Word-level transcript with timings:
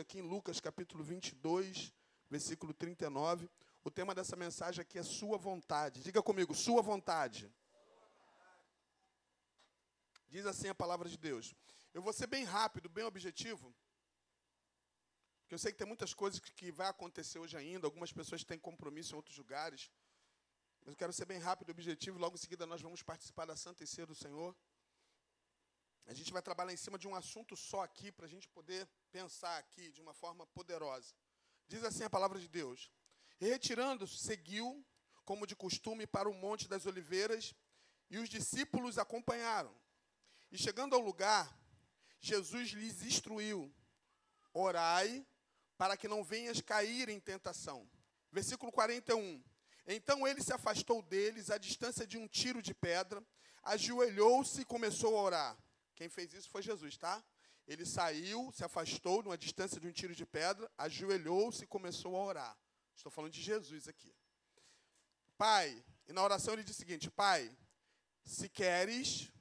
aqui 0.00 0.18
em 0.18 0.22
Lucas 0.22 0.60
capítulo 0.60 1.02
22, 1.02 1.92
versículo 2.28 2.74
39. 2.74 3.48
O 3.84 3.90
tema 3.90 4.14
dessa 4.14 4.36
mensagem 4.36 4.82
aqui 4.82 4.98
é 4.98 5.02
Sua 5.02 5.38
vontade. 5.38 6.02
Diga 6.02 6.22
comigo, 6.22 6.54
Sua 6.54 6.82
vontade. 6.82 7.52
Diz 10.28 10.44
assim 10.44 10.68
a 10.68 10.74
palavra 10.74 11.08
de 11.08 11.16
Deus. 11.16 11.54
Eu 11.94 12.02
vou 12.02 12.12
ser 12.12 12.26
bem 12.26 12.44
rápido, 12.44 12.88
bem 12.88 13.04
objetivo, 13.04 13.74
porque 15.46 15.54
eu 15.54 15.58
sei 15.60 15.70
que 15.70 15.78
tem 15.78 15.86
muitas 15.86 16.12
coisas 16.12 16.40
que, 16.40 16.52
que 16.52 16.72
vai 16.72 16.88
acontecer 16.88 17.38
hoje 17.38 17.56
ainda. 17.56 17.86
Algumas 17.86 18.12
pessoas 18.12 18.42
têm 18.42 18.58
compromisso 18.58 19.12
em 19.12 19.16
outros 19.16 19.38
lugares. 19.38 19.88
Mas 20.80 20.92
eu 20.92 20.96
quero 20.96 21.12
ser 21.12 21.24
bem 21.24 21.38
rápido 21.38 21.70
objetivo. 21.70 22.18
Logo 22.18 22.34
em 22.34 22.38
seguida, 22.38 22.66
nós 22.66 22.82
vamos 22.82 23.00
participar 23.00 23.46
da 23.46 23.54
Santa 23.54 23.84
e 23.84 24.06
do 24.06 24.14
Senhor. 24.14 24.56
A 26.06 26.14
gente 26.14 26.32
vai 26.32 26.40
trabalhar 26.40 26.72
em 26.72 26.76
cima 26.76 26.98
de 26.98 27.08
um 27.08 27.14
assunto 27.16 27.56
só 27.56 27.82
aqui, 27.82 28.12
para 28.12 28.26
a 28.26 28.28
gente 28.28 28.48
poder 28.48 28.88
pensar 29.10 29.58
aqui 29.58 29.90
de 29.90 30.00
uma 30.00 30.14
forma 30.14 30.46
poderosa. 30.46 31.12
Diz 31.66 31.82
assim 31.82 32.04
a 32.04 32.10
palavra 32.10 32.38
de 32.38 32.46
Deus: 32.46 32.92
E 33.40 33.48
retirando-se, 33.48 34.16
seguiu, 34.18 34.86
como 35.24 35.46
de 35.46 35.56
costume, 35.56 36.06
para 36.06 36.28
o 36.28 36.34
Monte 36.34 36.68
das 36.68 36.86
Oliveiras, 36.86 37.54
e 38.08 38.18
os 38.18 38.28
discípulos 38.28 38.98
acompanharam. 38.98 39.74
E 40.52 40.56
chegando 40.56 40.94
ao 40.94 41.00
lugar, 41.00 41.52
Jesus 42.20 42.70
lhes 42.70 43.02
instruiu: 43.02 43.74
Orai, 44.54 45.26
para 45.76 45.96
que 45.96 46.06
não 46.06 46.22
venhas 46.22 46.60
cair 46.60 47.08
em 47.08 47.18
tentação. 47.18 47.90
Versículo 48.30 48.70
41. 48.70 49.42
Então 49.88 50.24
ele 50.26 50.40
se 50.40 50.52
afastou 50.52 51.02
deles, 51.02 51.50
à 51.50 51.58
distância 51.58 52.06
de 52.06 52.16
um 52.16 52.28
tiro 52.28 52.62
de 52.62 52.74
pedra, 52.74 53.24
ajoelhou-se 53.64 54.60
e 54.60 54.64
começou 54.64 55.18
a 55.18 55.22
orar. 55.22 55.65
Quem 55.96 56.08
fez 56.08 56.32
isso 56.34 56.48
foi 56.50 56.62
Jesus, 56.62 56.96
tá? 56.96 57.24
Ele 57.66 57.84
saiu, 57.84 58.52
se 58.52 58.62
afastou, 58.62 59.22
numa 59.22 59.36
distância 59.36 59.80
de 59.80 59.88
um 59.88 59.92
tiro 59.92 60.14
de 60.14 60.24
pedra, 60.24 60.70
ajoelhou-se 60.78 61.64
e 61.64 61.66
começou 61.66 62.14
a 62.14 62.24
orar. 62.24 62.58
Estou 62.94 63.10
falando 63.10 63.32
de 63.32 63.42
Jesus 63.42 63.88
aqui. 63.88 64.14
Pai, 65.36 65.84
e 66.06 66.12
na 66.12 66.22
oração 66.22 66.54
ele 66.54 66.62
diz 66.62 66.76
o 66.76 66.78
seguinte: 66.78 67.10
Pai, 67.10 67.50
se 68.22 68.48
queres, 68.48 69.32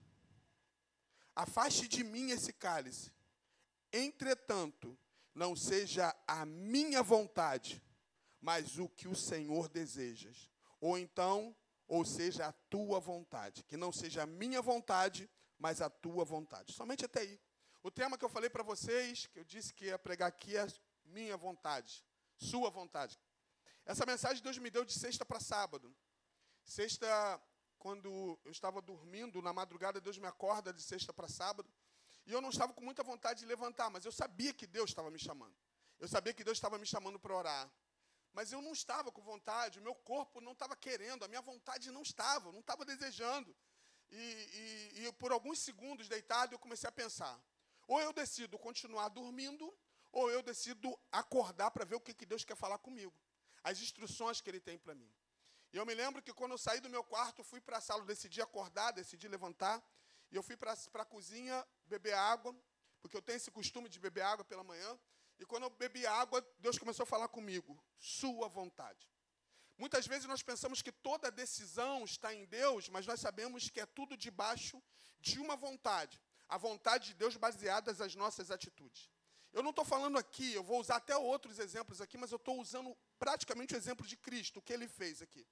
afaste 1.35 1.87
de 1.87 2.03
mim 2.03 2.31
esse 2.31 2.51
cálice. 2.51 3.13
Entretanto, 3.93 4.97
não 5.33 5.55
seja 5.55 6.15
a 6.27 6.45
minha 6.45 7.03
vontade, 7.03 7.83
mas 8.41 8.79
o 8.79 8.89
que 8.89 9.07
o 9.07 9.15
Senhor 9.15 9.67
desejas. 9.67 10.49
Ou 10.79 10.97
então, 10.97 11.55
ou 11.87 12.03
seja 12.03 12.47
a 12.47 12.51
tua 12.51 12.99
vontade. 12.99 13.63
Que 13.63 13.77
não 13.77 13.91
seja 13.91 14.23
a 14.23 14.27
minha 14.27 14.61
vontade, 14.61 15.29
mas 15.57 15.81
a 15.81 15.89
tua 15.89 16.23
vontade. 16.25 16.73
Somente 16.73 17.05
até 17.05 17.21
aí. 17.21 17.39
O 17.83 17.91
tema 17.91 18.17
que 18.17 18.25
eu 18.25 18.29
falei 18.29 18.49
para 18.49 18.63
vocês, 18.63 19.27
que 19.27 19.39
eu 19.39 19.43
disse 19.43 19.73
que 19.73 19.85
ia 19.85 19.99
pregar 19.99 20.27
aqui, 20.27 20.57
é 20.57 20.67
minha 21.05 21.37
vontade, 21.37 22.03
sua 22.37 22.69
vontade. 22.69 23.19
Essa 23.85 24.05
mensagem 24.05 24.41
Deus 24.41 24.57
me 24.57 24.71
deu 24.71 24.83
de 24.83 24.93
sexta 24.93 25.23
para 25.23 25.39
sábado. 25.39 25.95
Sexta, 26.63 27.07
quando 27.77 28.39
eu 28.43 28.51
estava 28.51 28.81
dormindo, 28.81 29.41
na 29.41 29.53
madrugada, 29.53 30.01
Deus 30.01 30.17
me 30.17 30.25
acorda 30.25 30.73
de 30.73 30.81
sexta 30.81 31.13
para 31.13 31.27
sábado. 31.27 31.71
E 32.25 32.31
eu 32.31 32.41
não 32.41 32.49
estava 32.49 32.73
com 32.73 32.83
muita 32.83 33.03
vontade 33.03 33.41
de 33.41 33.45
levantar, 33.45 33.89
mas 33.91 34.03
eu 34.03 34.11
sabia 34.11 34.51
que 34.51 34.65
Deus 34.65 34.89
estava 34.89 35.11
me 35.11 35.19
chamando. 35.19 35.55
Eu 35.99 36.07
sabia 36.07 36.33
que 36.33 36.43
Deus 36.43 36.57
estava 36.57 36.79
me 36.79 36.85
chamando 36.87 37.19
para 37.19 37.35
orar. 37.35 37.71
Mas 38.33 38.51
eu 38.51 38.61
não 38.61 38.73
estava 38.73 39.11
com 39.11 39.21
vontade, 39.21 39.79
o 39.79 39.81
meu 39.81 39.95
corpo 39.95 40.41
não 40.41 40.51
estava 40.51 40.75
querendo, 40.75 41.23
a 41.23 41.27
minha 41.27 41.41
vontade 41.41 41.89
não 41.91 42.01
estava, 42.01 42.51
não 42.51 42.59
estava 42.59 42.83
desejando. 42.83 43.55
E, 44.11 44.15
e, 44.95 45.05
e 45.05 45.11
por 45.13 45.31
alguns 45.31 45.59
segundos 45.59 46.07
deitado, 46.07 46.53
eu 46.53 46.59
comecei 46.59 46.87
a 46.87 46.91
pensar: 46.91 47.39
ou 47.87 48.01
eu 48.01 48.13
decido 48.13 48.57
continuar 48.57 49.09
dormindo, 49.09 49.73
ou 50.11 50.29
eu 50.29 50.41
decido 50.41 50.97
acordar 51.11 51.71
para 51.71 51.85
ver 51.85 51.95
o 51.95 51.99
que, 51.99 52.13
que 52.13 52.25
Deus 52.25 52.43
quer 52.43 52.55
falar 52.55 52.77
comigo, 52.77 53.13
as 53.63 53.79
instruções 53.79 54.41
que 54.41 54.49
Ele 54.49 54.59
tem 54.59 54.77
para 54.77 54.95
mim. 54.95 55.11
E 55.73 55.77
eu 55.77 55.85
me 55.85 55.93
lembro 55.93 56.21
que 56.21 56.33
quando 56.33 56.51
eu 56.51 56.57
saí 56.57 56.79
do 56.79 56.89
meu 56.89 57.03
quarto, 57.03 57.43
fui 57.43 57.59
para 57.59 57.77
a 57.77 57.81
sala, 57.81 58.05
decidi 58.05 58.41
acordar, 58.41 58.91
decidi 58.91 59.27
levantar, 59.27 59.83
e 60.31 60.35
eu 60.35 60.41
fui 60.41 60.55
para 60.55 60.73
a 60.73 61.05
cozinha 61.05 61.65
beber 61.85 62.13
água, 62.13 62.55
porque 63.01 63.17
eu 63.17 63.21
tenho 63.21 63.37
esse 63.37 63.51
costume 63.51 63.89
de 63.89 63.99
beber 63.99 64.21
água 64.21 64.45
pela 64.45 64.63
manhã. 64.63 64.97
E 65.37 65.45
quando 65.45 65.63
eu 65.63 65.69
bebi 65.69 66.07
água, 66.07 66.41
Deus 66.59 66.79
começou 66.79 67.03
a 67.03 67.05
falar 67.05 67.27
comigo: 67.27 67.77
Sua 67.99 68.47
vontade. 68.47 69.14
Muitas 69.77 70.07
vezes 70.07 70.25
nós 70.25 70.41
pensamos 70.41 70.81
que 70.81 70.91
toda 70.91 71.29
decisão 71.29 72.05
está 72.05 72.33
em 72.33 72.45
Deus, 72.45 72.87
mas 72.89 73.05
nós 73.05 73.19
sabemos 73.19 73.69
que 73.69 73.79
é 73.79 73.85
tudo 73.85 74.15
debaixo 74.15 74.81
de 75.19 75.39
uma 75.39 75.55
vontade. 75.55 76.21
A 76.47 76.57
vontade 76.57 77.07
de 77.07 77.13
Deus 77.15 77.35
baseada 77.35 77.93
nas 77.93 78.15
nossas 78.15 78.51
atitudes. 78.51 79.09
Eu 79.51 79.63
não 79.63 79.71
estou 79.71 79.85
falando 79.85 80.17
aqui, 80.17 80.53
eu 80.53 80.63
vou 80.63 80.79
usar 80.79 80.97
até 80.97 81.15
outros 81.15 81.59
exemplos 81.59 82.01
aqui, 82.01 82.17
mas 82.17 82.31
eu 82.31 82.35
estou 82.35 82.59
usando 82.59 82.95
praticamente 83.17 83.73
o 83.73 83.77
exemplo 83.77 84.05
de 84.05 84.17
Cristo, 84.17 84.59
o 84.59 84.61
que 84.61 84.73
ele 84.73 84.87
fez 84.87 85.21
aqui. 85.21 85.45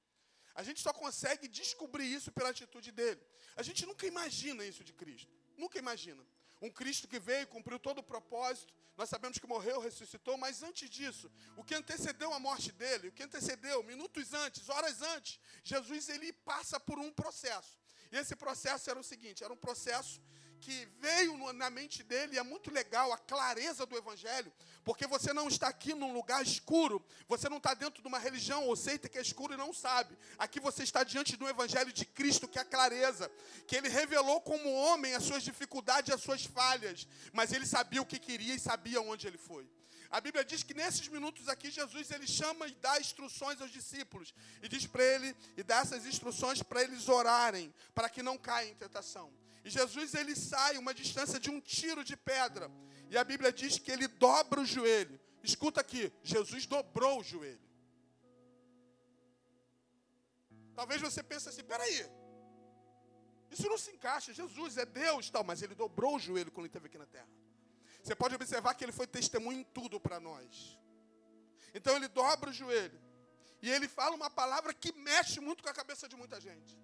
A 0.56 0.62
gente 0.62 0.82
só 0.82 0.94
consegue 0.94 1.48
descobrir 1.48 2.06
isso 2.06 2.32
pela 2.32 2.50
atitude 2.50 2.92
dele. 2.92 3.22
A 3.56 3.64
gente 3.64 3.86
nunca 3.86 4.06
imagina 4.06 4.64
isso 4.64 4.84
de 4.84 4.94
Cristo. 4.94 5.32
Nunca 5.58 5.80
imagina. 5.80 6.24
Um 6.64 6.72
Cristo 6.72 7.10
que 7.10 7.20
veio, 7.20 7.46
cumpriu 7.48 7.78
todo 7.78 7.98
o 7.98 8.04
propósito. 8.04 8.74
Nós 8.96 9.10
sabemos 9.10 9.38
que 9.38 9.46
morreu, 9.46 9.82
ressuscitou, 9.82 10.38
mas 10.38 10.64
antes 10.64 10.90
disso, 10.90 11.30
o 11.58 11.64
que 11.64 11.76
antecedeu 11.76 12.34
a 12.34 12.40
morte 12.40 12.72
dele, 12.72 13.10
o 13.10 13.12
que 13.12 13.24
antecedeu, 13.24 13.84
minutos 13.84 14.34
antes, 14.34 14.70
horas 14.70 15.02
antes, 15.02 15.42
Jesus 15.62 16.08
ele 16.08 16.32
passa 16.32 16.80
por 16.80 16.98
um 16.98 17.12
processo. 17.12 17.78
E 18.10 18.16
esse 18.16 18.34
processo 18.34 18.90
era 18.90 18.98
o 18.98 19.04
seguinte: 19.04 19.44
era 19.44 19.52
um 19.52 19.58
processo 19.58 20.22
que 20.64 20.88
veio 21.02 21.52
na 21.52 21.70
mente 21.70 22.04
dele, 22.04 22.40
é 22.40 22.44
muito 22.44 22.72
legal 22.72 23.12
a 23.12 23.18
clareza 23.18 23.86
do 23.86 23.98
Evangelho, 23.98 24.52
porque 24.82 25.06
você 25.06 25.34
não 25.34 25.50
está 25.50 25.68
aqui 25.68 25.94
num 25.94 26.14
lugar 26.14 26.42
escuro, 26.42 27.06
você 27.28 27.50
não 27.50 27.58
está 27.58 27.74
dentro 27.74 28.02
de 28.02 28.08
uma 28.08 28.18
religião 28.18 28.66
ou 28.66 28.76
seita 28.76 29.10
que 29.10 29.18
é 29.18 29.22
escuro 29.22 29.54
e 29.54 29.58
não 29.58 29.74
sabe. 29.74 30.18
Aqui 30.38 30.62
você 30.62 30.84
está 30.84 31.04
diante 31.04 31.36
do 31.36 31.50
Evangelho 31.50 31.92
de 31.92 32.06
Cristo, 32.06 32.48
que 32.48 32.58
é 32.58 32.62
a 32.62 32.66
clareza, 32.66 33.30
que 33.68 33.76
ele 33.76 33.90
revelou 33.90 34.40
como 34.40 34.72
homem 34.72 35.14
as 35.14 35.24
suas 35.24 35.44
dificuldades 35.44 36.14
as 36.14 36.22
suas 36.22 36.46
falhas, 36.46 37.06
mas 37.34 37.52
ele 37.52 37.66
sabia 37.66 38.02
o 38.02 38.06
que 38.06 38.18
queria 38.18 38.56
e 38.56 38.60
sabia 38.60 39.02
onde 39.02 39.28
ele 39.28 39.38
foi. 39.38 39.70
A 40.10 40.22
Bíblia 40.22 40.46
diz 40.46 40.64
que 40.64 40.74
nesses 40.74 41.10
minutos 41.10 41.50
aqui 41.50 41.72
Jesus 41.72 42.10
ele 42.10 42.28
chama 42.28 42.68
e 42.68 42.76
dá 42.76 43.00
instruções 43.02 43.60
aos 43.60 43.72
discípulos 43.72 44.34
e 44.62 44.70
diz 44.70 44.88
para 44.88 45.04
ele 45.04 45.36
e 45.58 45.64
dá 45.64 45.78
essas 45.80 46.06
instruções 46.06 46.64
para 46.64 46.84
eles 46.84 47.10
orarem, 47.10 47.74
para 47.94 48.08
que 48.08 48.24
não 48.24 48.38
caia 48.38 48.70
em 48.70 48.76
tentação. 48.76 49.43
E 49.64 49.70
Jesus 49.70 50.14
ele 50.14 50.36
sai 50.36 50.78
uma 50.78 50.94
distância 50.94 51.40
de 51.40 51.50
um 51.50 51.60
tiro 51.60 52.04
de 52.04 52.18
pedra. 52.18 52.70
E 53.10 53.18
a 53.18 53.24
Bíblia 53.24 53.52
diz 53.52 53.80
que 53.80 53.92
ele 53.92 54.08
dobra 54.08 54.62
o 54.62 54.66
joelho. 54.66 55.20
Escuta 55.42 55.82
aqui, 55.82 56.12
Jesus 56.22 56.66
dobrou 56.66 57.20
o 57.20 57.24
joelho. 57.24 57.62
Talvez 60.76 61.02
você 61.02 61.22
pense 61.22 61.48
assim, 61.48 61.64
peraí, 61.64 62.10
isso 63.52 63.70
não 63.70 63.78
se 63.78 63.92
encaixa, 63.92 64.34
Jesus 64.34 64.78
é 64.78 64.86
Deus, 64.86 65.30
tal, 65.30 65.44
mas 65.44 65.62
ele 65.62 65.76
dobrou 65.76 66.16
o 66.16 66.20
joelho 66.20 66.52
quando 66.52 66.66
ele 66.66 66.70
esteve 66.70 66.88
aqui 66.88 66.98
na 66.98 67.06
terra. 67.06 67.30
Você 68.02 68.16
pode 68.16 68.36
observar 68.36 68.74
que 68.74 68.84
ele 68.84 68.92
foi 68.92 69.06
testemunho 69.06 69.60
em 69.60 69.64
tudo 69.64 70.00
para 70.00 70.20
nós. 70.20 70.78
Então 71.74 71.96
ele 71.96 72.08
dobra 72.08 72.50
o 72.50 72.54
joelho. 72.54 73.00
E 73.62 73.70
ele 73.70 73.88
fala 73.88 74.16
uma 74.16 74.30
palavra 74.30 74.74
que 74.74 74.92
mexe 74.92 75.40
muito 75.40 75.64
com 75.64 75.70
a 75.70 75.74
cabeça 75.74 76.10
de 76.10 76.16
muita 76.16 76.42
gente. 76.42 76.78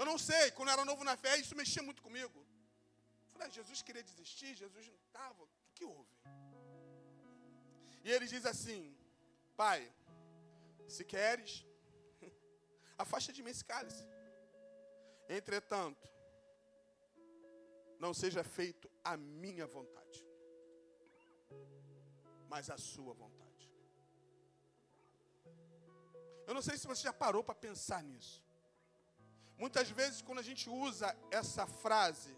Eu 0.00 0.06
não 0.10 0.16
sei, 0.16 0.50
quando 0.56 0.68
eu 0.70 0.72
era 0.72 0.84
novo 0.90 1.02
na 1.08 1.14
fé, 1.24 1.32
isso 1.36 1.54
mexia 1.54 1.82
muito 1.86 2.02
comigo. 2.06 2.38
Eu 2.38 3.32
falei, 3.32 3.48
ah, 3.48 3.50
Jesus 3.50 3.82
queria 3.86 4.02
desistir, 4.10 4.54
Jesus 4.54 4.86
não 4.86 4.94
estava. 4.94 5.42
O 5.44 5.48
que 5.74 5.84
houve? 5.84 6.14
E 8.02 8.10
ele 8.10 8.26
diz 8.26 8.46
assim: 8.46 8.96
Pai, 9.62 9.80
se 10.88 11.04
queres, 11.04 11.66
afasta 13.04 13.30
de 13.30 13.42
mim 13.42 13.50
esse 13.50 13.62
cálice. 13.62 14.02
Entretanto, 15.28 16.08
não 17.98 18.14
seja 18.14 18.42
feito 18.42 18.90
a 19.04 19.18
minha 19.18 19.66
vontade, 19.66 20.26
mas 22.48 22.70
a 22.70 22.78
sua 22.78 23.12
vontade. 23.12 23.70
Eu 26.46 26.54
não 26.54 26.62
sei 26.62 26.78
se 26.78 26.86
você 26.86 27.02
já 27.02 27.12
parou 27.12 27.44
para 27.44 27.54
pensar 27.54 28.02
nisso. 28.02 28.49
Muitas 29.62 29.88
vezes, 29.90 30.22
quando 30.22 30.38
a 30.38 30.48
gente 30.50 30.66
usa 30.70 31.14
essa 31.30 31.66
frase, 31.66 32.34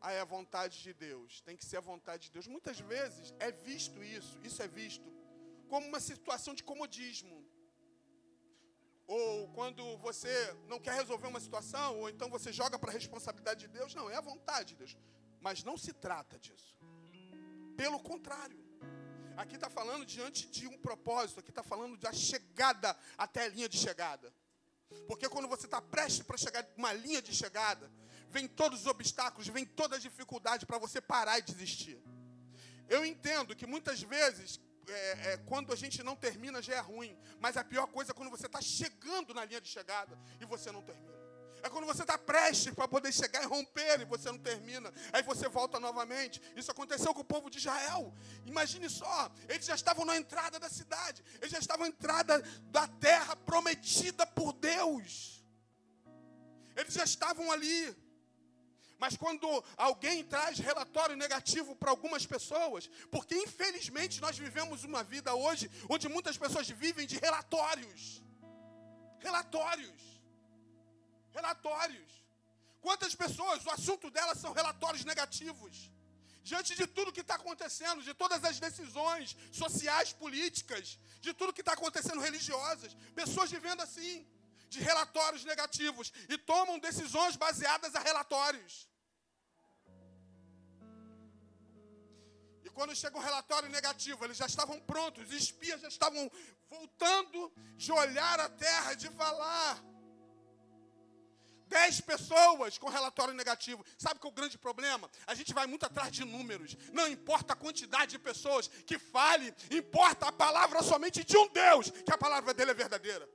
ah, 0.00 0.12
é 0.12 0.20
a 0.20 0.30
vontade 0.36 0.80
de 0.86 0.92
Deus, 0.92 1.40
tem 1.40 1.56
que 1.56 1.64
ser 1.64 1.78
a 1.78 1.80
vontade 1.92 2.24
de 2.24 2.30
Deus. 2.30 2.46
Muitas 2.46 2.78
vezes 2.78 3.34
é 3.40 3.50
visto 3.50 3.98
isso, 4.02 4.38
isso 4.48 4.62
é 4.62 4.68
visto 4.68 5.08
como 5.68 5.88
uma 5.88 5.98
situação 5.98 6.54
de 6.54 6.62
comodismo. 6.62 7.36
Ou 9.06 9.48
quando 9.48 9.82
você 9.98 10.32
não 10.68 10.78
quer 10.78 10.94
resolver 10.94 11.26
uma 11.26 11.40
situação, 11.40 11.98
ou 11.98 12.08
então 12.08 12.28
você 12.30 12.52
joga 12.52 12.78
para 12.78 12.90
a 12.90 12.92
responsabilidade 12.92 13.66
de 13.66 13.68
Deus. 13.78 13.94
Não, 13.94 14.08
é 14.08 14.16
a 14.16 14.20
vontade 14.20 14.68
de 14.70 14.76
Deus. 14.76 14.96
Mas 15.40 15.64
não 15.64 15.76
se 15.76 15.92
trata 15.92 16.38
disso. 16.38 16.78
Pelo 17.76 17.98
contrário. 17.98 18.62
Aqui 19.36 19.56
está 19.56 19.68
falando 19.68 20.06
diante 20.06 20.46
de 20.48 20.68
um 20.68 20.78
propósito, 20.78 21.40
aqui 21.40 21.50
está 21.50 21.62
falando 21.62 21.96
da 21.96 22.12
chegada 22.12 22.96
até 23.18 23.46
a 23.46 23.48
linha 23.48 23.68
de 23.68 23.76
chegada. 23.76 24.32
Porque 25.06 25.28
quando 25.28 25.48
você 25.48 25.66
está 25.66 25.80
prestes 25.80 26.22
para 26.22 26.36
chegar 26.36 26.66
uma 26.76 26.92
linha 26.92 27.20
de 27.20 27.34
chegada, 27.34 27.90
vem 28.28 28.48
todos 28.48 28.80
os 28.80 28.86
obstáculos, 28.86 29.48
vem 29.48 29.64
toda 29.64 29.96
a 29.96 29.98
dificuldade 29.98 30.66
para 30.66 30.78
você 30.78 31.00
parar 31.00 31.38
e 31.38 31.42
desistir. 31.42 32.02
Eu 32.88 33.04
entendo 33.04 33.56
que 33.56 33.66
muitas 33.66 34.02
vezes, 34.02 34.60
é, 34.88 35.32
é, 35.32 35.36
quando 35.38 35.72
a 35.72 35.76
gente 35.76 36.02
não 36.02 36.16
termina, 36.16 36.60
já 36.60 36.74
é 36.74 36.80
ruim. 36.80 37.16
Mas 37.38 37.56
a 37.56 37.64
pior 37.64 37.86
coisa 37.86 38.12
é 38.12 38.14
quando 38.14 38.30
você 38.30 38.46
está 38.46 38.60
chegando 38.60 39.32
na 39.32 39.44
linha 39.44 39.60
de 39.60 39.68
chegada 39.68 40.18
e 40.40 40.44
você 40.44 40.70
não 40.70 40.82
termina. 40.82 41.13
É 41.64 41.70
quando 41.70 41.86
você 41.86 42.02
está 42.02 42.18
prestes 42.18 42.74
para 42.74 42.86
poder 42.86 43.10
chegar 43.10 43.42
e 43.42 43.46
romper 43.46 44.02
e 44.02 44.04
você 44.04 44.30
não 44.30 44.38
termina. 44.38 44.92
Aí 45.14 45.22
você 45.22 45.48
volta 45.48 45.80
novamente. 45.80 46.42
Isso 46.54 46.70
aconteceu 46.70 47.14
com 47.14 47.22
o 47.22 47.24
povo 47.24 47.48
de 47.48 47.56
Israel. 47.56 48.12
Imagine 48.44 48.90
só, 48.90 49.32
eles 49.48 49.64
já 49.64 49.74
estavam 49.74 50.04
na 50.04 50.14
entrada 50.14 50.60
da 50.60 50.68
cidade. 50.68 51.24
Eles 51.40 51.50
já 51.50 51.58
estavam 51.58 51.86
na 51.86 51.88
entrada 51.88 52.38
da 52.64 52.86
terra 52.86 53.34
prometida 53.34 54.26
por 54.26 54.52
Deus. 54.52 55.42
Eles 56.76 56.92
já 56.92 57.04
estavam 57.04 57.50
ali. 57.50 57.96
Mas 58.98 59.16
quando 59.16 59.48
alguém 59.74 60.22
traz 60.22 60.58
relatório 60.58 61.16
negativo 61.16 61.74
para 61.74 61.90
algumas 61.90 62.26
pessoas, 62.26 62.90
porque 63.10 63.34
infelizmente 63.34 64.20
nós 64.20 64.36
vivemos 64.36 64.84
uma 64.84 65.02
vida 65.02 65.34
hoje 65.34 65.70
onde 65.88 66.10
muitas 66.10 66.36
pessoas 66.36 66.68
vivem 66.68 67.06
de 67.06 67.16
relatórios. 67.18 68.22
Relatórios 69.18 70.13
relatórios. 71.34 72.10
Quantas 72.86 73.14
pessoas, 73.14 73.64
o 73.64 73.70
assunto 73.70 74.10
delas 74.10 74.38
são 74.38 74.52
relatórios 74.52 75.04
negativos. 75.04 75.90
Diante 76.50 76.74
de 76.80 76.86
tudo 76.86 77.14
que 77.16 77.24
está 77.26 77.36
acontecendo, 77.36 78.02
de 78.08 78.14
todas 78.22 78.44
as 78.44 78.60
decisões 78.60 79.34
sociais, 79.50 80.12
políticas, 80.12 80.98
de 81.26 81.32
tudo 81.32 81.54
que 81.54 81.62
está 81.62 81.72
acontecendo 81.72 82.20
religiosas, 82.20 82.94
pessoas 83.14 83.50
vivendo 83.50 83.80
assim, 83.80 84.14
de 84.68 84.80
relatórios 84.80 85.44
negativos, 85.44 86.12
e 86.28 86.36
tomam 86.36 86.78
decisões 86.78 87.36
baseadas 87.36 87.94
a 87.94 88.00
relatórios. 88.00 88.74
E 92.66 92.68
quando 92.76 92.94
chega 92.94 93.16
um 93.16 93.26
relatório 93.30 93.70
negativo, 93.70 94.22
eles 94.24 94.36
já 94.36 94.46
estavam 94.46 94.78
prontos, 94.80 95.24
os 95.24 95.32
espias 95.32 95.80
já 95.80 95.88
estavam 95.88 96.30
voltando 96.68 97.50
de 97.76 97.90
olhar 97.92 98.38
a 98.40 98.50
terra, 98.50 98.92
de 98.94 99.08
falar. 99.22 99.93
Dez 101.66 102.00
pessoas 102.00 102.78
com 102.78 102.88
relatório 102.88 103.34
negativo. 103.34 103.84
Sabe 103.98 104.20
qual 104.20 104.30
é 104.30 104.32
o 104.32 104.36
grande 104.36 104.58
problema? 104.58 105.10
A 105.26 105.34
gente 105.34 105.54
vai 105.54 105.66
muito 105.66 105.86
atrás 105.86 106.12
de 106.12 106.24
números. 106.24 106.76
Não 106.92 107.08
importa 107.08 107.52
a 107.52 107.56
quantidade 107.56 108.12
de 108.12 108.18
pessoas 108.18 108.68
que 108.68 108.98
fale, 108.98 109.54
importa 109.70 110.28
a 110.28 110.32
palavra 110.32 110.82
somente 110.82 111.24
de 111.24 111.36
um 111.36 111.48
Deus, 111.48 111.90
que 111.90 112.12
a 112.12 112.18
palavra 112.18 112.52
dele 112.52 112.70
é 112.72 112.74
verdadeira. 112.74 113.28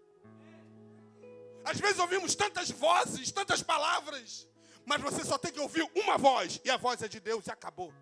Às 1.63 1.79
vezes 1.79 1.99
ouvimos 1.99 2.35
tantas 2.35 2.69
vozes, 2.69 3.31
tantas 3.31 3.61
palavras, 3.61 4.47
mas 4.85 5.01
você 5.01 5.23
só 5.23 5.37
tem 5.37 5.51
que 5.51 5.59
ouvir 5.59 5.89
uma 5.95 6.17
voz, 6.17 6.59
e 6.63 6.69
a 6.69 6.77
voz 6.77 7.01
é 7.01 7.07
de 7.07 7.19
Deus, 7.19 7.45
e 7.47 7.51
acabou. 7.51 7.93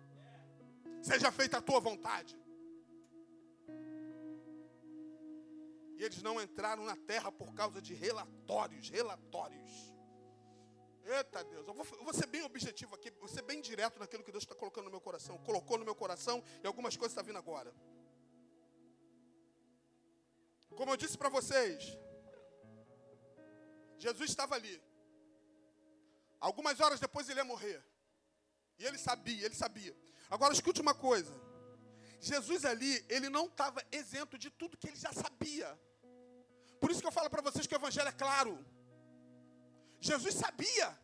Seja 1.02 1.30
feita 1.30 1.58
a 1.58 1.62
tua 1.62 1.80
vontade. 1.80 2.38
E 5.98 6.04
eles 6.04 6.22
não 6.22 6.40
entraram 6.40 6.84
na 6.84 6.96
terra 6.96 7.32
por 7.32 7.52
causa 7.54 7.82
de 7.82 7.92
relatórios, 7.92 8.88
relatórios. 8.88 9.87
Eita 11.16 11.42
Deus, 11.42 11.66
eu 11.66 11.72
vou, 11.72 11.86
eu 11.92 12.04
vou, 12.04 12.12
ser 12.12 12.26
bem 12.26 12.42
objetivo 12.42 12.94
aqui, 12.94 13.10
vou 13.12 13.28
ser 13.28 13.40
bem 13.40 13.62
direto 13.62 13.98
naquilo 13.98 14.22
que 14.22 14.30
Deus 14.30 14.44
está 14.44 14.54
colocando 14.54 14.84
no 14.84 14.90
meu 14.90 15.00
coração. 15.00 15.38
Colocou 15.38 15.78
no 15.78 15.84
meu 15.84 15.94
coração 15.94 16.44
e 16.62 16.66
algumas 16.66 16.98
coisas 16.98 17.12
estão 17.12 17.24
tá 17.24 17.26
vindo 17.26 17.38
agora. 17.38 17.74
Como 20.76 20.90
eu 20.92 20.98
disse 20.98 21.16
para 21.16 21.30
vocês, 21.30 21.96
Jesus 23.98 24.28
estava 24.28 24.54
ali. 24.54 24.82
Algumas 26.38 26.78
horas 26.78 27.00
depois 27.00 27.26
ele 27.30 27.40
ia 27.40 27.44
morrer. 27.44 27.82
E 28.78 28.84
ele 28.84 28.98
sabia, 28.98 29.46
ele 29.46 29.54
sabia. 29.54 29.96
Agora 30.28 30.52
escute 30.52 30.82
uma 30.82 30.94
coisa. 30.94 31.32
Jesus 32.20 32.66
ali, 32.66 33.02
ele 33.08 33.30
não 33.30 33.46
estava 33.46 33.82
isento 33.90 34.36
de 34.36 34.50
tudo 34.50 34.76
que 34.76 34.88
ele 34.88 34.96
já 34.96 35.12
sabia. 35.12 35.68
Por 36.78 36.90
isso 36.90 37.00
que 37.00 37.06
eu 37.06 37.12
falo 37.12 37.30
para 37.30 37.40
vocês 37.40 37.66
que 37.66 37.74
o 37.74 37.78
evangelho 37.78 38.08
é 38.08 38.12
claro. 38.12 38.62
Jesus 40.00 40.34
sabia, 40.34 40.98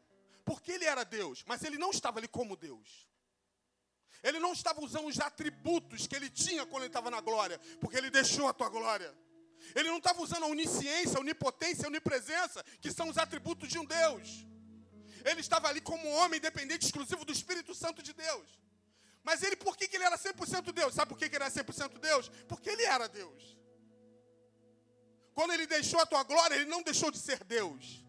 porque 0.45 0.73
ele 0.73 0.85
era 0.85 1.05
Deus, 1.05 1.43
mas 1.47 1.63
ele 1.63 1.79
não 1.79 1.91
estava 1.91 2.19
ali 2.19 2.29
como 2.29 2.57
Deus. 2.57 3.09
Ele 4.23 4.39
não 4.39 4.53
estava 4.53 4.81
usando 4.81 5.07
os 5.07 5.21
atributos 5.21 6.07
que 6.07 6.17
ele 6.17 6.31
tinha 6.31 6.65
quando 6.65 6.85
ele 6.85 6.91
estava 6.91 7.11
na 7.11 7.21
glória, 7.21 7.59
porque 7.81 7.97
ele 7.97 8.11
deixou 8.11 8.49
a 8.49 8.55
tua 8.55 8.69
glória. 8.69 9.15
Ele 9.75 9.89
não 9.89 9.99
estava 9.99 10.23
usando 10.23 10.45
a 10.45 10.47
onisciência, 10.47 11.19
a 11.19 11.21
onipotência, 11.21 11.85
a 11.85 11.89
onipresença, 11.89 12.65
que 12.81 12.91
são 12.91 13.09
os 13.09 13.19
atributos 13.19 13.69
de 13.69 13.79
um 13.79 13.85
Deus. 13.85 14.47
Ele 15.25 15.41
estava 15.41 15.69
ali 15.69 15.81
como 15.81 16.07
um 16.07 16.13
homem 16.17 16.39
independente, 16.39 16.85
exclusivo 16.85 17.25
do 17.25 17.33
Espírito 17.33 17.75
Santo 17.75 18.03
de 18.03 18.13
Deus. 18.13 18.49
Mas 19.23 19.43
ele, 19.43 19.57
por 19.57 19.77
que, 19.77 19.89
que 19.89 19.97
ele 19.97 20.05
era 20.05 20.19
100% 20.19 20.71
Deus? 20.71 20.95
Sabe 20.95 21.09
por 21.09 21.19
que, 21.19 21.29
que 21.29 21.37
ele 21.37 21.45
era 21.45 21.53
100% 21.53 21.99
Deus? 21.99 22.29
Porque 22.47 22.69
ele 22.69 22.83
era 22.83 23.09
Deus. 23.09 23.57
Quando 25.35 25.53
ele 25.53 25.67
deixou 25.67 25.99
a 25.99 26.07
tua 26.07 26.23
glória, 26.23 26.55
ele 26.55 26.67
não 26.67 26.83
deixou 26.83 27.11
de 27.11 27.19
ser 27.19 27.43
Deus. 27.43 28.04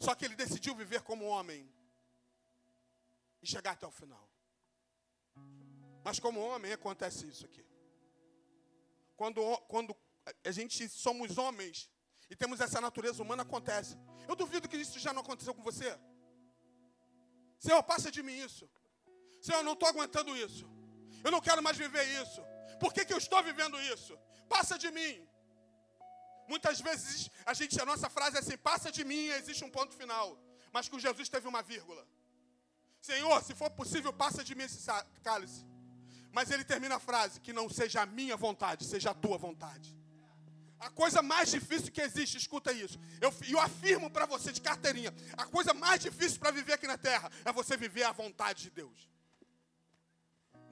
Só 0.00 0.14
que 0.14 0.24
ele 0.24 0.36
decidiu 0.36 0.74
viver 0.74 1.02
como 1.02 1.24
homem 1.24 1.68
e 3.42 3.46
chegar 3.46 3.72
até 3.72 3.86
o 3.86 3.90
final. 3.90 4.28
Mas 6.04 6.18
como 6.18 6.40
homem 6.40 6.72
acontece 6.72 7.26
isso 7.26 7.46
aqui. 7.46 7.64
Quando, 9.16 9.40
quando 9.68 9.96
a 10.44 10.50
gente 10.50 10.88
somos 10.88 11.38
homens 11.38 11.90
e 12.28 12.36
temos 12.36 12.60
essa 12.60 12.80
natureza 12.80 13.22
humana, 13.22 13.42
acontece. 13.42 13.96
Eu 14.28 14.36
duvido 14.36 14.68
que 14.68 14.76
isso 14.76 14.98
já 14.98 15.12
não 15.12 15.22
aconteceu 15.22 15.54
com 15.54 15.62
você. 15.62 15.98
Senhor, 17.58 17.82
passa 17.82 18.10
de 18.10 18.22
mim 18.22 18.36
isso. 18.36 18.68
Senhor, 19.40 19.58
eu 19.58 19.64
não 19.64 19.72
estou 19.74 19.88
aguentando 19.88 20.36
isso. 20.36 20.66
Eu 21.22 21.30
não 21.30 21.40
quero 21.40 21.62
mais 21.62 21.76
viver 21.76 22.04
isso. 22.22 22.42
Por 22.78 22.92
que, 22.92 23.04
que 23.04 23.12
eu 23.12 23.18
estou 23.18 23.42
vivendo 23.42 23.80
isso? 23.80 24.18
Passa 24.48 24.78
de 24.78 24.90
mim. 24.90 25.26
Muitas 26.48 26.80
vezes 26.80 27.30
a 27.44 27.54
gente, 27.54 27.80
a 27.80 27.86
nossa 27.86 28.08
frase 28.08 28.36
é 28.36 28.40
assim: 28.40 28.56
passa 28.56 28.90
de 28.90 29.04
mim, 29.04 29.26
existe 29.28 29.64
um 29.64 29.70
ponto 29.70 29.94
final. 29.94 30.38
Mas 30.72 30.88
com 30.88 30.98
Jesus 30.98 31.28
teve 31.28 31.46
uma 31.46 31.62
vírgula. 31.62 32.06
Senhor, 33.00 33.42
se 33.42 33.54
for 33.54 33.70
possível, 33.70 34.12
passa 34.12 34.42
de 34.42 34.54
mim 34.54 34.64
esse 34.64 34.86
cálice. 35.22 35.64
Mas 36.32 36.50
ele 36.50 36.64
termina 36.64 36.96
a 36.96 37.00
frase: 37.00 37.40
que 37.40 37.52
não 37.52 37.68
seja 37.68 38.02
a 38.02 38.06
minha 38.06 38.36
vontade, 38.36 38.84
seja 38.84 39.10
a 39.10 39.14
tua 39.14 39.38
vontade. 39.38 39.96
A 40.78 40.90
coisa 40.90 41.22
mais 41.22 41.50
difícil 41.50 41.90
que 41.90 42.02
existe, 42.02 42.36
escuta 42.36 42.72
isso. 42.72 42.98
Eu, 43.20 43.32
eu 43.48 43.60
afirmo 43.60 44.10
para 44.10 44.26
você 44.26 44.52
de 44.52 44.60
carteirinha: 44.60 45.14
a 45.36 45.46
coisa 45.46 45.72
mais 45.72 46.00
difícil 46.00 46.38
para 46.38 46.50
viver 46.50 46.74
aqui 46.74 46.86
na 46.86 46.98
terra 46.98 47.30
é 47.44 47.52
você 47.52 47.76
viver 47.76 48.04
a 48.04 48.12
vontade 48.12 48.64
de 48.64 48.70
Deus 48.70 49.14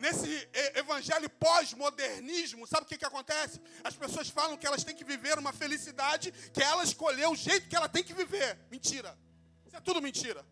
nesse 0.03 0.49
evangelho 0.75 1.31
pós-modernismo, 1.31 2.67
sabe 2.67 2.83
o 2.83 2.89
que, 2.89 2.99
que 2.99 3.05
acontece? 3.05 3.61
As 3.85 3.95
pessoas 3.95 4.29
falam 4.29 4.57
que 4.57 4.67
elas 4.67 4.83
têm 4.83 4.97
que 4.97 5.05
viver 5.05 5.39
uma 5.39 5.53
felicidade 5.53 6.33
que 6.53 6.61
ela 6.61 6.83
escolheu 6.83 7.31
o 7.31 7.37
jeito 7.37 7.69
que 7.69 7.77
ela 7.77 7.89
tem 7.89 8.03
que 8.03 8.13
viver. 8.13 8.59
Mentira. 8.69 9.17
Isso 9.65 9.77
é 9.77 9.81
tudo 9.81 10.03
mentira. 10.03 10.45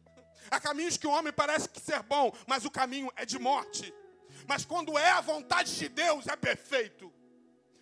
Há 0.49 0.61
caminhos 0.61 0.97
que 0.97 1.07
o 1.07 1.11
homem 1.11 1.33
parece 1.33 1.69
que 1.69 1.81
ser 1.81 2.01
bom, 2.05 2.33
mas 2.47 2.65
o 2.65 2.71
caminho 2.71 3.11
é 3.17 3.27
de 3.27 3.41
morte. 3.41 3.93
Mas 4.47 4.65
quando 4.65 4.97
é 4.97 5.11
a 5.11 5.21
vontade 5.21 5.77
de 5.77 5.89
Deus, 5.89 6.29
é 6.29 6.37
perfeito. 6.37 7.13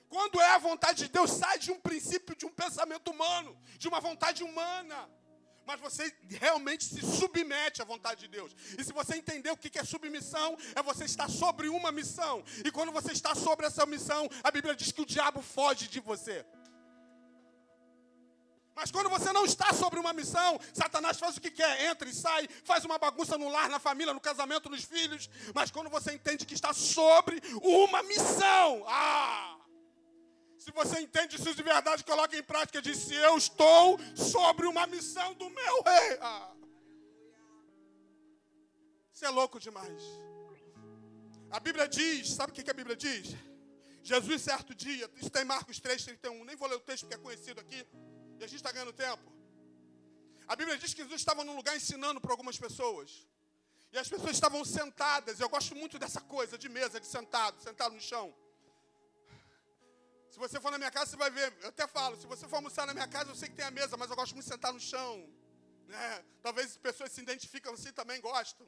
Quando 0.08 0.40
é 0.40 0.50
a 0.54 0.58
vontade 0.58 1.04
de 1.04 1.10
Deus, 1.10 1.30
sai 1.32 1.58
de 1.58 1.70
um 1.70 1.78
princípio, 1.78 2.34
de 2.34 2.46
um 2.46 2.50
pensamento 2.50 3.10
humano, 3.10 3.54
de 3.76 3.88
uma 3.88 4.00
vontade 4.00 4.42
humana 4.42 5.08
mas 5.68 5.78
você 5.80 6.10
realmente 6.30 6.82
se 6.82 7.02
submete 7.02 7.82
à 7.82 7.84
vontade 7.84 8.22
de 8.22 8.28
Deus. 8.28 8.56
E 8.78 8.82
se 8.82 8.90
você 8.90 9.16
entender 9.16 9.50
o 9.50 9.56
que 9.56 9.78
é 9.78 9.84
submissão, 9.84 10.56
é 10.74 10.82
você 10.82 11.04
estar 11.04 11.28
sobre 11.28 11.68
uma 11.68 11.92
missão. 11.92 12.42
E 12.64 12.70
quando 12.70 12.90
você 12.90 13.12
está 13.12 13.34
sobre 13.34 13.66
essa 13.66 13.84
missão, 13.84 14.26
a 14.42 14.50
Bíblia 14.50 14.74
diz 14.74 14.90
que 14.90 15.02
o 15.02 15.04
diabo 15.04 15.42
foge 15.42 15.86
de 15.86 16.00
você. 16.00 16.42
Mas 18.74 18.90
quando 18.90 19.10
você 19.10 19.30
não 19.30 19.44
está 19.44 19.74
sobre 19.74 20.00
uma 20.00 20.14
missão, 20.14 20.58
Satanás 20.72 21.18
faz 21.18 21.36
o 21.36 21.40
que 21.40 21.50
quer, 21.50 21.90
entra 21.90 22.08
e 22.08 22.14
sai, 22.14 22.48
faz 22.64 22.86
uma 22.86 22.96
bagunça 22.96 23.36
no 23.36 23.50
lar, 23.50 23.68
na 23.68 23.78
família, 23.78 24.14
no 24.14 24.20
casamento, 24.20 24.70
nos 24.70 24.84
filhos. 24.84 25.28
Mas 25.54 25.70
quando 25.70 25.90
você 25.90 26.14
entende 26.14 26.46
que 26.46 26.54
está 26.54 26.72
sobre 26.72 27.42
uma 27.62 28.02
missão, 28.04 28.84
ah! 28.86 29.57
Se 30.68 30.72
você 30.72 31.00
entende 31.00 31.36
isso 31.36 31.54
de 31.54 31.62
verdade, 31.62 32.04
coloque 32.04 32.36
em 32.36 32.42
prática. 32.42 32.82
Diz: 32.82 32.98
se 32.98 33.14
eu 33.14 33.38
estou 33.38 33.98
sobre 34.14 34.66
uma 34.66 34.86
missão 34.86 35.32
do 35.32 35.48
meu 35.48 35.82
rei. 35.82 36.18
Ah. 36.20 36.52
Isso 39.10 39.24
é 39.24 39.30
louco 39.30 39.58
demais. 39.58 40.02
A 41.50 41.58
Bíblia 41.58 41.88
diz, 41.88 42.34
sabe 42.34 42.52
o 42.52 42.54
que 42.54 42.70
a 42.70 42.74
Bíblia 42.74 42.94
diz? 42.94 43.34
Jesus, 44.02 44.42
certo 44.42 44.74
dia, 44.74 45.10
isso 45.16 45.30
tem 45.30 45.42
Marcos 45.42 45.80
3, 45.80 46.04
31. 46.04 46.44
Nem 46.44 46.54
vou 46.54 46.68
ler 46.68 46.76
o 46.76 46.80
texto 46.80 47.04
porque 47.04 47.14
é 47.14 47.18
conhecido 47.18 47.62
aqui. 47.62 47.86
E 48.38 48.44
a 48.44 48.46
gente 48.46 48.56
está 48.56 48.70
ganhando 48.70 48.92
tempo. 48.92 49.32
A 50.46 50.54
Bíblia 50.54 50.76
diz 50.76 50.92
que 50.92 51.02
Jesus 51.02 51.22
estava 51.22 51.44
num 51.44 51.56
lugar 51.56 51.74
ensinando 51.74 52.20
para 52.20 52.30
algumas 52.30 52.58
pessoas. 52.58 53.26
E 53.90 53.98
as 53.98 54.06
pessoas 54.06 54.32
estavam 54.32 54.62
sentadas. 54.66 55.40
Eu 55.40 55.48
gosto 55.48 55.74
muito 55.74 55.98
dessa 55.98 56.20
coisa 56.20 56.58
de 56.58 56.68
mesa, 56.68 57.00
de 57.00 57.06
sentado, 57.06 57.58
sentado 57.62 57.94
no 57.94 58.00
chão. 58.02 58.34
Se 60.38 60.42
você 60.46 60.60
for 60.60 60.70
na 60.70 60.78
minha 60.78 60.90
casa, 60.92 61.10
você 61.10 61.16
vai 61.16 61.30
ver. 61.30 61.52
Eu 61.62 61.70
até 61.70 61.84
falo, 61.88 62.16
se 62.16 62.24
você 62.24 62.46
for 62.46 62.58
almoçar 62.58 62.86
na 62.86 62.94
minha 62.94 63.08
casa, 63.08 63.28
eu 63.28 63.34
sei 63.34 63.48
que 63.48 63.56
tem 63.56 63.64
a 63.64 63.72
mesa, 63.72 63.96
mas 63.96 64.08
eu 64.08 64.14
gosto 64.14 64.34
muito 64.34 64.44
de 64.44 64.52
sentar 64.52 64.72
no 64.72 64.78
chão. 64.78 65.28
Né? 65.88 66.24
Talvez 66.40 66.76
pessoas 66.76 67.10
se 67.10 67.20
identificam 67.20 67.72
assim 67.74 67.90
também 67.90 68.20
gostam. 68.20 68.64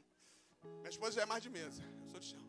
Minha 0.65 0.89
esposa 0.89 1.13
já 1.13 1.23
é 1.23 1.27
mais 1.27 1.41
de 1.45 1.49
mesa, 1.49 1.81
eu 2.03 2.09
sou 2.11 2.19
de 2.19 2.27
chão. 2.31 2.45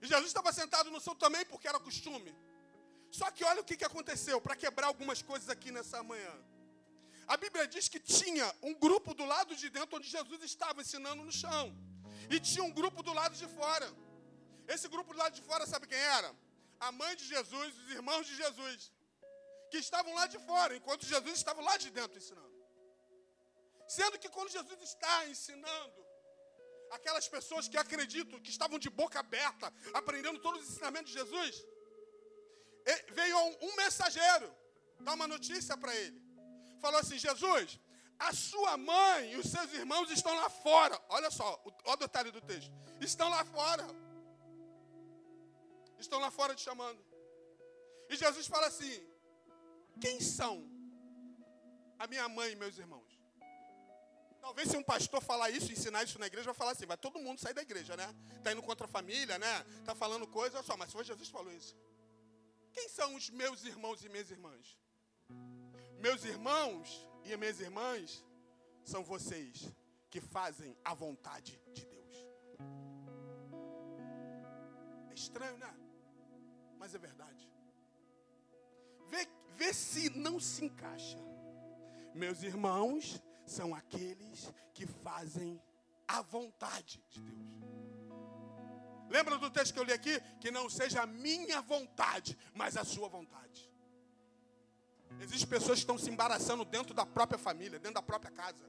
E 0.00 0.06
Jesus 0.06 0.28
estava 0.28 0.52
sentado 0.52 0.88
no 0.88 1.00
seu 1.00 1.16
também, 1.16 1.44
porque 1.46 1.66
era 1.66 1.80
costume. 1.80 2.32
Só 3.10 3.28
que 3.32 3.42
olha 3.42 3.60
o 3.60 3.64
que, 3.64 3.76
que 3.76 3.84
aconteceu, 3.84 4.40
para 4.40 4.54
quebrar 4.54 4.86
algumas 4.86 5.20
coisas 5.20 5.48
aqui 5.48 5.72
nessa 5.72 6.00
manhã. 6.00 6.34
A 7.26 7.36
Bíblia 7.36 7.66
diz 7.66 7.88
que 7.88 7.98
tinha 7.98 8.54
um 8.62 8.72
grupo 8.72 9.14
do 9.14 9.24
lado 9.24 9.56
de 9.56 9.68
dentro 9.68 9.96
onde 9.96 10.08
Jesus 10.08 10.40
estava 10.44 10.80
ensinando 10.80 11.24
no 11.24 11.32
chão. 11.32 11.76
E 12.30 12.38
tinha 12.38 12.62
um 12.62 12.70
grupo 12.70 13.02
do 13.02 13.12
lado 13.12 13.34
de 13.34 13.48
fora. 13.48 13.92
Esse 14.68 14.86
grupo 14.86 15.12
do 15.12 15.18
lado 15.18 15.34
de 15.34 15.42
fora, 15.42 15.66
sabe 15.66 15.88
quem 15.88 15.98
era? 15.98 16.32
A 16.80 16.90
mãe 17.00 17.14
de 17.20 17.26
Jesus, 17.34 17.78
os 17.78 17.90
irmãos 17.98 18.26
de 18.26 18.34
Jesus. 18.42 18.92
Que 19.70 19.78
estavam 19.78 20.12
lá 20.14 20.26
de 20.26 20.38
fora, 20.50 20.76
enquanto 20.76 21.10
Jesus 21.14 21.36
estava 21.38 21.60
lá 21.68 21.76
de 21.76 21.90
dentro 21.90 22.18
ensinando. 22.18 22.56
Sendo 23.96 24.18
que 24.18 24.28
quando 24.28 24.50
Jesus 24.50 24.80
está 24.82 25.26
ensinando, 25.26 26.00
aquelas 26.90 27.28
pessoas 27.28 27.68
que 27.68 27.76
acreditam, 27.76 28.40
que 28.40 28.50
estavam 28.50 28.78
de 28.78 28.90
boca 28.90 29.18
aberta, 29.20 29.72
aprendendo 29.94 30.40
todos 30.40 30.62
os 30.62 30.70
ensinamentos 30.70 31.12
de 31.12 31.18
Jesus, 31.18 31.64
veio 33.12 33.38
um 33.60 33.76
mensageiro 33.76 34.48
dar 35.00 35.14
uma 35.14 35.28
notícia 35.28 35.76
para 35.76 35.94
ele. 35.94 36.20
Falou 36.80 36.98
assim: 37.00 37.18
Jesus, 37.18 37.78
a 38.18 38.32
sua 38.32 38.76
mãe 38.76 39.32
e 39.32 39.36
os 39.36 39.46
seus 39.46 39.72
irmãos 39.72 40.10
estão 40.10 40.34
lá 40.34 40.50
fora. 40.50 41.00
Olha 41.08 41.30
só, 41.30 41.62
olha 41.84 41.94
o 41.94 41.96
detalhe 41.96 42.30
do 42.30 42.40
texto. 42.40 42.72
Estão 43.00 43.28
lá 43.28 43.44
fora. 43.44 43.86
Estão 46.00 46.18
lá 46.18 46.30
fora 46.30 46.54
te 46.54 46.62
chamando. 46.62 47.00
E 48.08 48.16
Jesus 48.16 48.46
fala 48.46 48.66
assim: 48.66 48.94
Quem 50.00 50.20
são 50.20 50.54
a 51.98 52.06
minha 52.06 52.28
mãe 52.28 52.52
e 52.52 52.56
meus 52.56 52.78
irmãos? 52.78 53.20
Talvez 54.40 54.70
se 54.70 54.76
um 54.76 54.82
pastor 54.82 55.22
falar 55.22 55.50
isso, 55.50 55.70
ensinar 55.70 56.02
isso 56.02 56.18
na 56.18 56.26
igreja, 56.26 56.46
vai 56.46 56.54
falar 56.54 56.72
assim, 56.72 56.86
vai 56.86 56.96
todo 56.96 57.18
mundo 57.18 57.38
sair 57.38 57.52
da 57.52 57.60
igreja, 57.60 57.94
né? 57.96 58.08
Está 58.38 58.52
indo 58.52 58.62
contra 58.62 58.86
a 58.86 58.88
família, 58.88 59.38
né? 59.38 59.66
Está 59.78 59.94
falando 59.94 60.26
coisa, 60.26 60.56
olha 60.56 60.66
só, 60.66 60.76
mas 60.76 60.90
foi 60.90 61.04
Jesus 61.04 61.28
falou 61.28 61.52
isso. 61.52 61.76
Quem 62.72 62.88
são 62.88 63.14
os 63.14 63.28
meus 63.28 63.64
irmãos 63.64 64.02
e 64.02 64.08
minhas 64.08 64.30
irmãs? 64.30 64.78
Meus 65.98 66.24
irmãos 66.24 67.06
e 67.24 67.36
minhas 67.36 67.60
irmãs 67.60 68.24
são 68.82 69.04
vocês 69.04 69.70
que 70.08 70.20
fazem 70.20 70.76
a 70.82 70.94
vontade 70.94 71.60
de 71.74 71.84
Deus. 71.84 72.16
É 75.10 75.14
estranho, 75.14 75.58
né? 75.58 75.79
Mas 76.80 76.94
é 76.94 76.98
verdade. 76.98 77.46
Vê, 79.08 79.28
vê 79.54 79.74
se 79.74 80.08
não 80.18 80.40
se 80.40 80.64
encaixa. 80.64 81.18
Meus 82.14 82.42
irmãos 82.42 83.22
são 83.46 83.74
aqueles 83.74 84.50
que 84.72 84.86
fazem 84.86 85.62
a 86.08 86.22
vontade 86.22 87.04
de 87.10 87.20
Deus. 87.20 87.50
Lembra 89.10 89.36
do 89.36 89.50
texto 89.50 89.74
que 89.74 89.78
eu 89.78 89.84
li 89.84 89.92
aqui? 89.92 90.18
Que 90.40 90.50
não 90.50 90.70
seja 90.70 91.02
a 91.02 91.06
minha 91.06 91.60
vontade, 91.60 92.38
mas 92.54 92.78
a 92.78 92.84
sua 92.84 93.08
vontade. 93.08 93.70
Existem 95.20 95.48
pessoas 95.48 95.80
que 95.80 95.82
estão 95.82 95.98
se 95.98 96.08
embaraçando 96.08 96.64
dentro 96.64 96.94
da 96.94 97.04
própria 97.04 97.38
família, 97.38 97.78
dentro 97.78 97.96
da 97.96 98.02
própria 98.02 98.30
casa. 98.30 98.64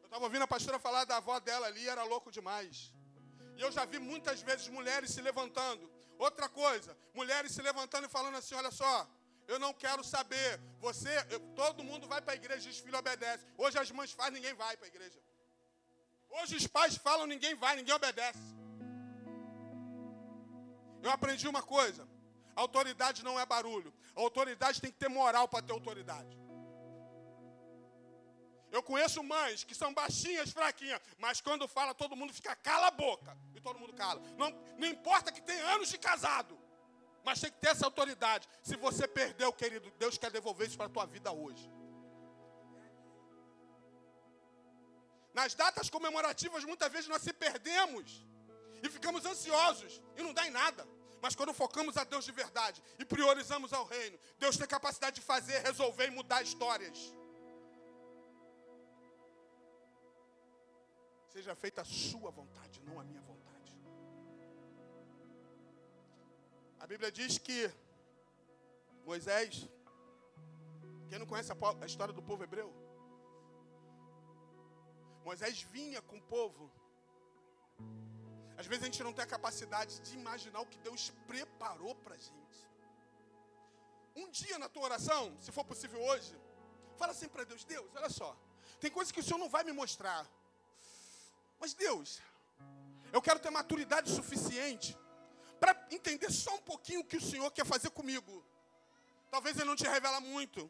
Eu 0.00 0.06
estava 0.06 0.24
ouvindo 0.24 0.42
a 0.42 0.48
pastora 0.48 0.78
falar 0.78 1.04
da 1.04 1.18
avó 1.18 1.38
dela 1.38 1.66
ali, 1.66 1.86
era 1.86 2.02
louco 2.04 2.30
demais. 2.30 2.94
E 3.56 3.60
eu 3.60 3.70
já 3.70 3.84
vi 3.84 3.98
muitas 3.98 4.40
vezes 4.40 4.68
mulheres 4.68 5.10
se 5.10 5.20
levantando. 5.20 5.90
Outra 6.26 6.48
coisa, 6.48 6.96
mulheres 7.12 7.50
se 7.50 7.60
levantando 7.68 8.06
e 8.06 8.08
falando 8.16 8.36
assim: 8.36 8.54
olha 8.54 8.70
só, 8.70 8.94
eu 9.48 9.58
não 9.58 9.72
quero 9.74 10.04
saber. 10.04 10.60
Você, 10.78 11.12
eu, 11.30 11.40
todo 11.60 11.82
mundo 11.82 12.06
vai 12.06 12.20
para 12.22 12.34
a 12.34 12.36
igreja, 12.36 12.70
os 12.70 12.78
filhos 12.78 13.00
obedecem. 13.00 13.44
Hoje 13.58 13.76
as 13.76 13.90
mães 13.90 14.12
fazem, 14.12 14.34
ninguém 14.34 14.54
vai 14.54 14.76
para 14.76 14.86
a 14.86 14.92
igreja. 14.94 15.18
Hoje 16.30 16.54
os 16.60 16.66
pais 16.68 16.96
falam, 16.96 17.26
ninguém 17.26 17.56
vai, 17.56 17.74
ninguém 17.74 17.92
obedece. 17.92 18.38
Eu 21.02 21.10
aprendi 21.10 21.48
uma 21.48 21.60
coisa: 21.60 22.08
autoridade 22.54 23.24
não 23.24 23.40
é 23.40 23.44
barulho. 23.44 23.92
Autoridade 24.14 24.80
tem 24.80 24.92
que 24.92 24.98
ter 24.98 25.08
moral 25.08 25.48
para 25.48 25.66
ter 25.66 25.72
autoridade. 25.72 26.38
Eu 28.72 28.82
conheço 28.82 29.22
mães 29.22 29.62
que 29.62 29.74
são 29.74 29.92
baixinhas, 29.92 30.50
fraquinhas, 30.50 30.98
mas 31.18 31.42
quando 31.42 31.68
fala, 31.68 31.94
todo 31.94 32.16
mundo 32.16 32.32
fica 32.32 32.56
cala 32.56 32.86
a 32.86 32.90
boca. 32.90 33.36
E 33.54 33.60
todo 33.60 33.78
mundo 33.78 33.92
cala. 33.92 34.18
Não, 34.38 34.50
não 34.78 34.88
importa 34.88 35.30
que 35.30 35.42
tem 35.42 35.60
anos 35.60 35.90
de 35.90 35.98
casado. 35.98 36.58
Mas 37.22 37.38
tem 37.38 37.50
que 37.50 37.60
ter 37.60 37.68
essa 37.68 37.84
autoridade. 37.84 38.48
Se 38.62 38.74
você 38.76 39.06
perdeu, 39.06 39.52
querido, 39.52 39.92
Deus 39.98 40.16
quer 40.16 40.30
devolver 40.30 40.66
isso 40.66 40.78
para 40.78 40.86
a 40.86 40.88
tua 40.88 41.04
vida 41.04 41.30
hoje. 41.30 41.70
Nas 45.34 45.54
datas 45.54 45.90
comemorativas, 45.90 46.64
muitas 46.64 46.90
vezes 46.90 47.08
nós 47.08 47.20
se 47.20 47.32
perdemos 47.32 48.26
e 48.82 48.88
ficamos 48.88 49.26
ansiosos 49.26 50.00
e 50.16 50.22
não 50.22 50.32
dá 50.32 50.46
em 50.46 50.50
nada. 50.50 50.88
Mas 51.20 51.34
quando 51.34 51.52
focamos 51.52 51.98
a 51.98 52.04
Deus 52.04 52.24
de 52.24 52.32
verdade 52.32 52.82
e 52.98 53.04
priorizamos 53.04 53.72
ao 53.72 53.84
reino, 53.84 54.18
Deus 54.38 54.56
tem 54.56 54.66
capacidade 54.66 55.16
de 55.16 55.22
fazer, 55.22 55.60
resolver 55.60 56.06
e 56.06 56.10
mudar 56.10 56.42
histórias. 56.42 57.14
Seja 61.32 61.54
feita 61.54 61.80
a 61.80 61.84
sua 61.84 62.30
vontade, 62.30 62.82
não 62.86 63.00
a 63.00 63.04
minha 63.04 63.22
vontade. 63.22 63.72
A 66.78 66.86
Bíblia 66.86 67.10
diz 67.10 67.38
que 67.38 67.58
Moisés, 69.06 69.66
quem 71.08 71.18
não 71.18 71.26
conhece 71.30 71.50
a 71.52 71.86
história 71.86 72.12
do 72.12 72.22
povo 72.30 72.44
hebreu? 72.44 72.70
Moisés 75.24 75.62
vinha 75.76 76.02
com 76.02 76.18
o 76.18 76.26
povo. 76.34 76.70
Às 78.58 78.66
vezes 78.66 78.82
a 78.82 78.86
gente 78.90 79.02
não 79.02 79.14
tem 79.14 79.24
a 79.24 79.34
capacidade 79.36 80.00
de 80.00 80.14
imaginar 80.14 80.60
o 80.60 80.66
que 80.66 80.78
Deus 80.88 81.10
preparou 81.26 81.94
para 81.94 82.14
a 82.14 82.18
gente. 82.18 82.60
Um 84.14 84.28
dia 84.30 84.58
na 84.58 84.68
tua 84.68 84.84
oração, 84.90 85.34
se 85.40 85.50
for 85.50 85.64
possível 85.64 86.02
hoje, 86.10 86.38
fala 86.98 87.12
assim 87.12 87.28
para 87.28 87.44
Deus: 87.44 87.64
Deus, 87.64 87.90
olha 87.96 88.10
só, 88.10 88.36
tem 88.80 88.90
coisas 88.90 89.10
que 89.10 89.20
o 89.20 89.22
Senhor 89.22 89.38
não 89.38 89.48
vai 89.48 89.64
me 89.64 89.72
mostrar. 89.72 90.22
Mas 91.62 91.74
Deus, 91.74 92.20
eu 93.12 93.22
quero 93.22 93.38
ter 93.38 93.48
maturidade 93.50 94.10
suficiente 94.10 94.98
para 95.60 95.72
entender 95.92 96.28
só 96.32 96.56
um 96.56 96.62
pouquinho 96.70 97.02
o 97.02 97.04
que 97.04 97.18
o 97.18 97.20
Senhor 97.20 97.48
quer 97.52 97.64
fazer 97.64 97.90
comigo. 97.90 98.44
Talvez 99.30 99.56
Ele 99.56 99.66
não 99.66 99.76
te 99.76 99.86
revela 99.86 100.20
muito, 100.20 100.68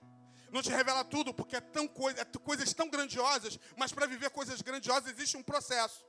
não 0.51 0.61
te 0.61 0.69
revela 0.69 1.03
tudo, 1.03 1.33
porque 1.33 1.57
é 1.57 1.63
tão 1.63 1.89
coisa, 1.89 2.21
é 2.21 2.25
coisas 2.51 2.75
tão 2.75 2.91
grandiosas, 2.91 3.59
mas 3.75 3.91
para 3.91 4.05
viver 4.05 4.29
coisas 4.29 4.61
grandiosas 4.61 5.11
existe 5.11 5.35
um 5.35 5.43
processo. 5.43 6.05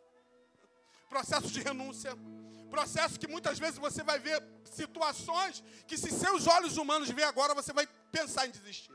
Processo 1.07 1.47
de 1.47 1.61
renúncia, 1.61 2.11
processo 2.69 3.17
que 3.17 3.27
muitas 3.35 3.57
vezes 3.57 3.77
você 3.77 4.03
vai 4.03 4.19
ver 4.19 4.43
situações 4.65 5.63
que 5.87 5.97
se 5.97 6.11
seus 6.11 6.45
olhos 6.45 6.75
humanos 6.75 7.09
ver 7.09 7.23
agora, 7.23 7.55
você 7.55 7.71
vai 7.71 7.87
pensar 8.11 8.47
em 8.47 8.51
desistir. 8.51 8.91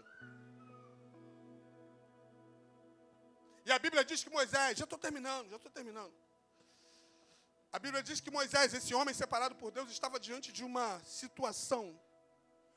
E 3.68 3.72
a 3.76 3.78
Bíblia 3.78 4.02
diz 4.10 4.24
que 4.24 4.30
Moisés, 4.30 4.78
já 4.78 4.84
estou 4.84 4.98
terminando, 4.98 5.46
já 5.50 5.56
estou 5.56 5.70
terminando. 5.70 6.14
A 7.70 7.78
Bíblia 7.78 8.02
diz 8.02 8.18
que 8.18 8.30
Moisés, 8.30 8.72
esse 8.72 8.94
homem 8.98 9.14
separado 9.14 9.54
por 9.62 9.70
Deus, 9.70 9.90
estava 9.90 10.18
diante 10.18 10.50
de 10.50 10.64
uma 10.64 10.86
situação, 11.04 11.82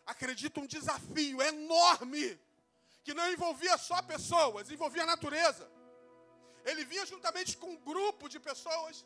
acredito, 0.05 0.59
um 0.59 0.67
desafio 0.67 1.41
enorme, 1.41 2.37
que 3.05 3.13
não 3.13 3.31
envolvia 3.31 3.77
só 3.77 4.01
pessoas, 4.01 4.69
envolvia 4.69 5.03
a 5.03 5.05
natureza. 5.05 5.65
Ele 6.65 6.83
vinha 6.83 7.05
juntamente 7.05 7.55
com 7.55 7.69
um 7.75 7.77
grupo 7.77 8.27
de 8.27 8.37
pessoas 8.49 9.05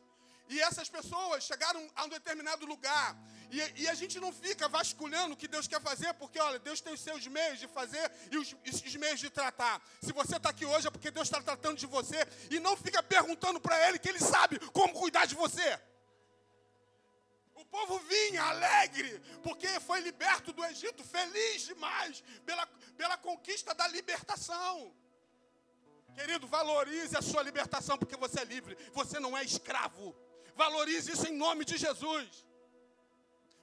e 0.50 0.60
essas 0.60 0.90
pessoas 0.90 1.44
chegaram 1.44 1.88
a 1.96 2.06
um 2.06 2.10
determinado 2.10 2.66
lugar. 2.66 3.16
E, 3.52 3.84
e, 3.84 3.88
a 3.88 3.94
gente 3.94 4.20
não 4.20 4.32
fica 4.32 4.68
vasculhando 4.68 5.34
o 5.34 5.38
que 5.38 5.48
Deus 5.48 5.68
quer 5.68 5.82
fazer, 5.82 6.14
porque, 6.14 6.40
olha, 6.40 6.60
Deus 6.60 6.82
tem 6.82 6.94
os 6.94 7.00
seus 7.00 7.28
meios 7.28 7.60
de 7.60 7.68
fazer 7.68 8.12
e 8.32 8.38
os, 8.38 8.56
os 8.64 8.96
meios 8.96 9.20
de 9.20 9.30
tratar. 9.30 9.82
Se 10.02 10.12
você 10.12 10.38
está 10.38 10.50
aqui 10.50 10.66
hoje 10.66 10.88
é 10.88 10.92
porque 10.92 11.12
Deus 11.12 11.28
está 11.28 11.42
tratando 11.42 11.78
de 11.78 11.86
você. 11.86 12.18
E 12.50 12.60
não 12.60 12.76
fica 12.76 13.02
perguntando 13.04 13.60
para 13.60 13.88
Ele, 13.88 14.00
que 14.00 14.10
Ele 14.10 14.20
sabe 14.20 14.60
como 14.72 14.94
cuidar 14.94 15.26
de 15.26 15.36
você. 15.36 15.80
O 17.56 17.66
povo 17.66 18.00
vinha 18.00 18.44
alegre, 18.44 19.22
porque 19.44 19.68
foi 19.80 20.00
liberto 20.02 20.52
do 20.54 20.64
Egito, 20.66 21.04
feliz 21.04 21.64
demais 21.64 22.24
pela, 22.46 22.66
pela 22.98 23.18
conquista 23.18 23.74
da 23.74 23.88
libertação. 23.88 24.94
Querido, 26.14 26.48
valorize 26.48 27.16
a 27.18 27.22
sua 27.22 27.44
libertação, 27.44 27.98
porque 27.98 28.16
você 28.16 28.40
é 28.40 28.46
livre, 28.46 28.78
você 28.94 29.20
não 29.20 29.38
é 29.38 29.44
escravo. 29.44 30.16
Valorize 30.56 31.12
isso 31.12 31.28
em 31.28 31.36
nome 31.36 31.66
de 31.66 31.78
Jesus. 31.78 32.46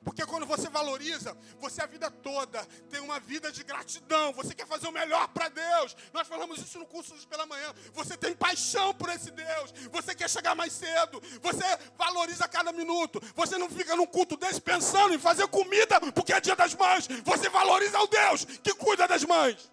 Porque 0.04 0.26
quando 0.26 0.44
você 0.47 0.68
valoriza, 0.68 1.37
você 1.61 1.80
a 1.82 1.87
vida 1.87 2.11
toda 2.11 2.64
tem 2.90 3.00
uma 3.00 3.21
vida 3.21 3.52
de 3.52 3.62
gratidão. 3.62 4.32
Você 4.32 4.54
quer 4.54 4.66
fazer 4.66 4.88
o 4.88 4.92
melhor 4.92 5.28
para 5.28 5.49
Deus. 5.49 5.97
Nós 6.12 6.26
falamos 6.26 6.59
isso 6.59 6.78
no 6.78 6.87
curso 6.87 7.16
de 7.16 7.26
pela 7.26 7.47
manhã. 7.47 7.73
Você 7.92 8.16
tem 8.16 8.35
paixão 8.35 8.92
por 8.94 9.09
esse 9.11 9.30
Deus. 9.30 9.73
Você 9.90 10.14
quer 10.14 10.28
chegar 10.28 10.54
mais 10.54 10.73
cedo. 10.73 11.23
Você 11.40 11.64
valoriza 11.97 12.49
cada 12.49 12.73
minuto. 12.73 13.23
Você 13.35 13.56
não 13.56 13.71
fica 13.71 13.94
num 13.94 14.06
culto 14.06 14.37
desse 14.37 14.61
pensando 14.61 15.14
em 15.14 15.18
fazer 15.18 15.47
comida 15.49 16.00
porque 16.12 16.32
é 16.32 16.40
dia 16.40 16.56
das 16.56 16.75
mães. 16.75 17.06
Você 17.25 17.49
valoriza 17.49 18.00
o 18.00 18.06
Deus 18.06 18.44
que 18.44 18.75
cuida 18.75 19.06
das 19.06 19.25
mães. 19.25 19.71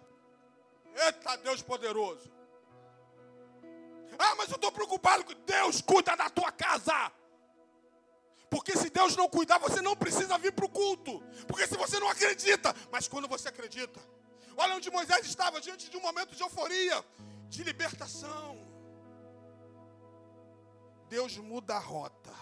Eita 0.94 1.36
Deus 1.38 1.62
poderoso. 1.62 2.30
Ah, 4.18 4.34
mas 4.36 4.50
eu 4.50 4.56
estou 4.56 4.70
preocupado 4.70 5.24
que 5.24 5.34
Deus 5.34 5.80
cuida 5.80 6.14
da 6.14 6.28
tua 6.28 6.52
casa. 6.52 7.10
Porque 8.50 8.76
se 8.76 8.90
Deus 8.90 9.14
não 9.16 9.28
cuidar, 9.28 9.58
você 9.58 9.80
não 9.80 9.94
precisa 9.96 10.36
vir 10.36 10.52
para 10.52 10.64
o 10.64 10.68
culto. 10.68 11.22
Porque 11.46 11.68
se 11.68 11.76
você 11.76 12.00
não 12.00 12.08
acredita, 12.08 12.74
mas 12.90 13.06
quando 13.06 13.28
você 13.28 13.48
acredita, 13.48 14.00
olha 14.56 14.74
onde 14.74 14.90
Moisés 14.90 15.24
estava 15.24 15.60
diante 15.60 15.88
de 15.88 15.96
um 15.96 16.00
momento 16.00 16.34
de 16.34 16.42
euforia, 16.42 17.04
de 17.48 17.62
libertação. 17.62 18.58
Deus 21.08 21.38
muda 21.38 21.76
a 21.76 21.78
rota. 21.78 22.34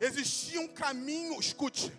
Existia 0.00 0.60
um 0.60 0.68
caminho, 0.68 1.38
escute, 1.38 1.92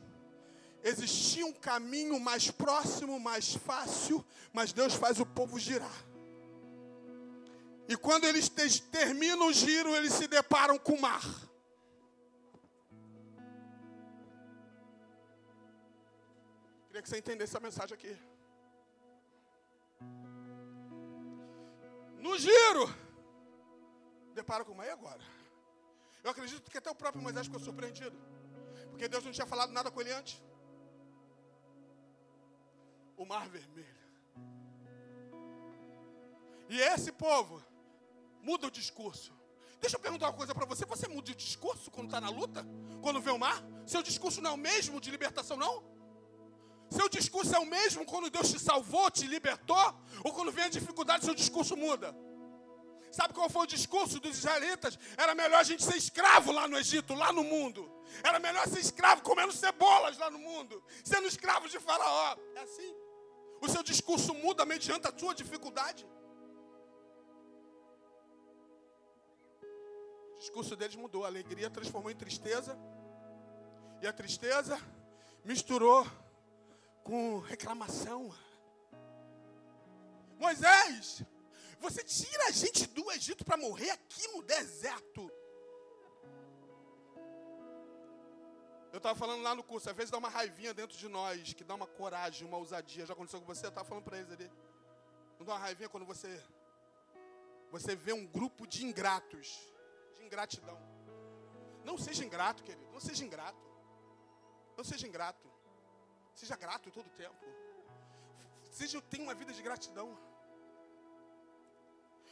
existia 0.83 1.45
um 1.45 1.53
caminho 1.53 2.19
mais 2.19 2.49
próximo, 2.49 3.19
mais 3.19 3.55
fácil, 3.55 4.25
mas 4.53 4.71
Deus 4.71 4.93
faz 4.93 5.19
o 5.19 5.25
povo 5.25 5.59
girar. 5.59 6.05
E 7.87 7.97
quando 7.97 8.23
eles 8.25 8.49
terminam 8.91 9.47
o 9.47 9.53
giro, 9.53 9.93
eles 9.95 10.13
se 10.13 10.27
deparam 10.27 10.77
com 10.77 10.93
o 10.93 11.01
mar. 11.01 11.52
Queria 16.93 17.01
que 17.01 17.09
você 17.09 17.17
entendesse 17.17 17.57
a 17.57 17.59
mensagem 17.59 17.95
aqui. 17.95 18.15
No 22.19 22.37
giro, 22.37 22.85
depara 24.35 24.63
com 24.63 24.73
o 24.73 24.83
e 24.83 24.91
agora? 24.91 25.23
Eu 26.23 26.29
acredito 26.29 26.69
que 26.69 26.77
até 26.77 26.91
o 26.91 26.93
próprio 26.93 27.23
Moisés 27.23 27.47
ficou 27.47 27.59
surpreendido. 27.59 28.15
Porque 28.91 29.07
Deus 29.07 29.25
não 29.25 29.31
tinha 29.31 29.47
falado 29.47 29.71
nada 29.71 29.89
com 29.89 30.01
ele 30.01 30.11
antes. 30.11 30.39
O 33.17 33.25
mar 33.25 33.49
vermelho. 33.49 33.97
E 36.69 36.79
esse 36.79 37.11
povo 37.11 37.59
muda 38.39 38.67
o 38.67 38.71
discurso. 38.71 39.33
Deixa 39.81 39.95
eu 39.95 39.99
perguntar 39.99 40.27
uma 40.27 40.37
coisa 40.37 40.53
para 40.53 40.67
você. 40.67 40.85
Você 40.85 41.07
muda 41.07 41.31
o 41.31 41.35
discurso 41.35 41.89
quando 41.89 42.09
está 42.09 42.21
na 42.21 42.29
luta? 42.29 42.63
Quando 43.01 43.19
vê 43.19 43.31
o 43.31 43.39
mar? 43.39 43.63
Seu 43.83 44.03
discurso 44.03 44.43
não 44.43 44.51
é 44.51 44.53
o 44.53 44.57
mesmo 44.57 45.01
de 45.01 45.09
libertação, 45.09 45.57
não? 45.57 45.92
Seu 46.95 47.09
discurso 47.09 47.55
é 47.55 47.59
o 47.59 47.65
mesmo 47.65 48.05
quando 48.05 48.29
Deus 48.29 48.51
te 48.51 48.59
salvou, 48.59 49.09
te 49.09 49.25
libertou? 49.25 49.87
Ou 50.23 50.31
quando 50.31 50.51
vem 50.51 50.65
a 50.65 50.69
dificuldade, 50.69 51.25
seu 51.25 51.35
discurso 51.35 51.75
muda? 51.75 52.15
Sabe 53.11 53.33
qual 53.33 53.49
foi 53.49 53.63
o 53.63 53.67
discurso 53.67 54.19
dos 54.19 54.37
israelitas? 54.37 54.97
Era 55.17 55.33
melhor 55.35 55.59
a 55.59 55.63
gente 55.63 55.83
ser 55.83 55.95
escravo 55.95 56.51
lá 56.51 56.67
no 56.67 56.77
Egito, 56.77 57.13
lá 57.13 57.31
no 57.31 57.43
mundo. 57.43 57.91
Era 58.23 58.39
melhor 58.39 58.67
ser 58.67 58.79
escravo 58.79 59.21
comendo 59.21 59.51
cebolas 59.51 60.17
lá 60.17 60.29
no 60.29 60.39
mundo, 60.39 60.83
sendo 61.03 61.27
escravo 61.27 61.67
de 61.67 61.79
Faraó. 61.79 62.35
É 62.55 62.61
assim. 62.61 62.95
O 63.61 63.69
seu 63.69 63.83
discurso 63.83 64.33
muda 64.33 64.65
mediante 64.65 65.07
a 65.07 65.17
sua 65.17 65.33
dificuldade. 65.33 66.05
discurso 70.43 70.75
deles 70.75 70.95
mudou. 70.95 71.23
A 71.23 71.27
alegria 71.27 71.69
transformou 71.69 72.11
em 72.11 72.15
tristeza. 72.15 72.77
E 74.01 74.07
a 74.07 74.13
tristeza 74.13 74.77
misturou 75.45 76.05
com 77.03 77.39
reclamação. 77.39 78.33
Moisés, 80.37 81.23
você 81.79 82.03
tira 82.03 82.47
a 82.47 82.51
gente 82.51 82.87
do 82.87 83.11
Egito 83.11 83.45
para 83.45 83.57
morrer 83.57 83.91
aqui 83.91 84.27
no 84.29 84.41
deserto. 84.41 85.31
Eu 88.91 88.97
estava 88.97 89.17
falando 89.17 89.41
lá 89.41 89.55
no 89.55 89.63
curso, 89.63 89.89
às 89.89 89.95
vezes 89.95 90.11
dá 90.11 90.17
uma 90.17 90.29
raivinha 90.29 90.73
dentro 90.73 90.97
de 90.97 91.07
nós, 91.07 91.53
que 91.53 91.63
dá 91.63 91.73
uma 91.75 91.87
coragem, 91.87 92.47
uma 92.47 92.57
ousadia. 92.57 93.05
Já 93.05 93.13
aconteceu 93.13 93.39
com 93.39 93.45
você? 93.45 93.65
Eu 93.65 93.69
estava 93.69 93.87
falando 93.87 94.03
para 94.03 94.17
eles 94.17 94.31
ali. 94.31 94.51
Não 95.39 95.45
dá 95.45 95.53
uma 95.53 95.59
raivinha 95.59 95.89
quando 95.89 96.05
você, 96.05 96.41
você 97.71 97.95
vê 97.95 98.13
um 98.13 98.25
grupo 98.25 98.67
de 98.67 98.85
ingratos 98.85 99.73
ingratidão. 100.33 100.79
Não 101.83 101.97
seja 101.97 102.25
ingrato, 102.25 102.63
querido. 102.63 102.89
Não 102.91 102.99
seja 102.99 103.23
ingrato. 103.23 103.71
Não 104.75 104.83
seja 104.83 105.07
ingrato. 105.07 105.52
Seja 106.33 106.55
grato 106.55 106.91
todo 106.91 107.07
o 107.07 107.11
tempo. 107.11 107.35
Seja, 108.71 109.01
tenha 109.01 109.23
uma 109.23 109.35
vida 109.35 109.53
de 109.53 109.61
gratidão. 109.61 110.17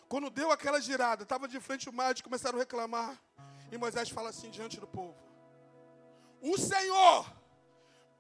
Quando 0.08 0.30
deu 0.30 0.52
aquela 0.52 0.82
girada, 0.82 1.24
estava 1.24 1.48
de 1.48 1.60
frente 1.60 1.88
o 1.88 1.94
mar, 1.94 2.14
começaram 2.22 2.58
a 2.58 2.62
reclamar. 2.62 3.22
E 3.72 3.78
Moisés 3.78 4.10
fala 4.10 4.30
assim 4.30 4.50
diante 4.50 4.80
do 4.80 4.88
povo: 4.88 5.16
O 6.42 6.58
Senhor 6.58 7.32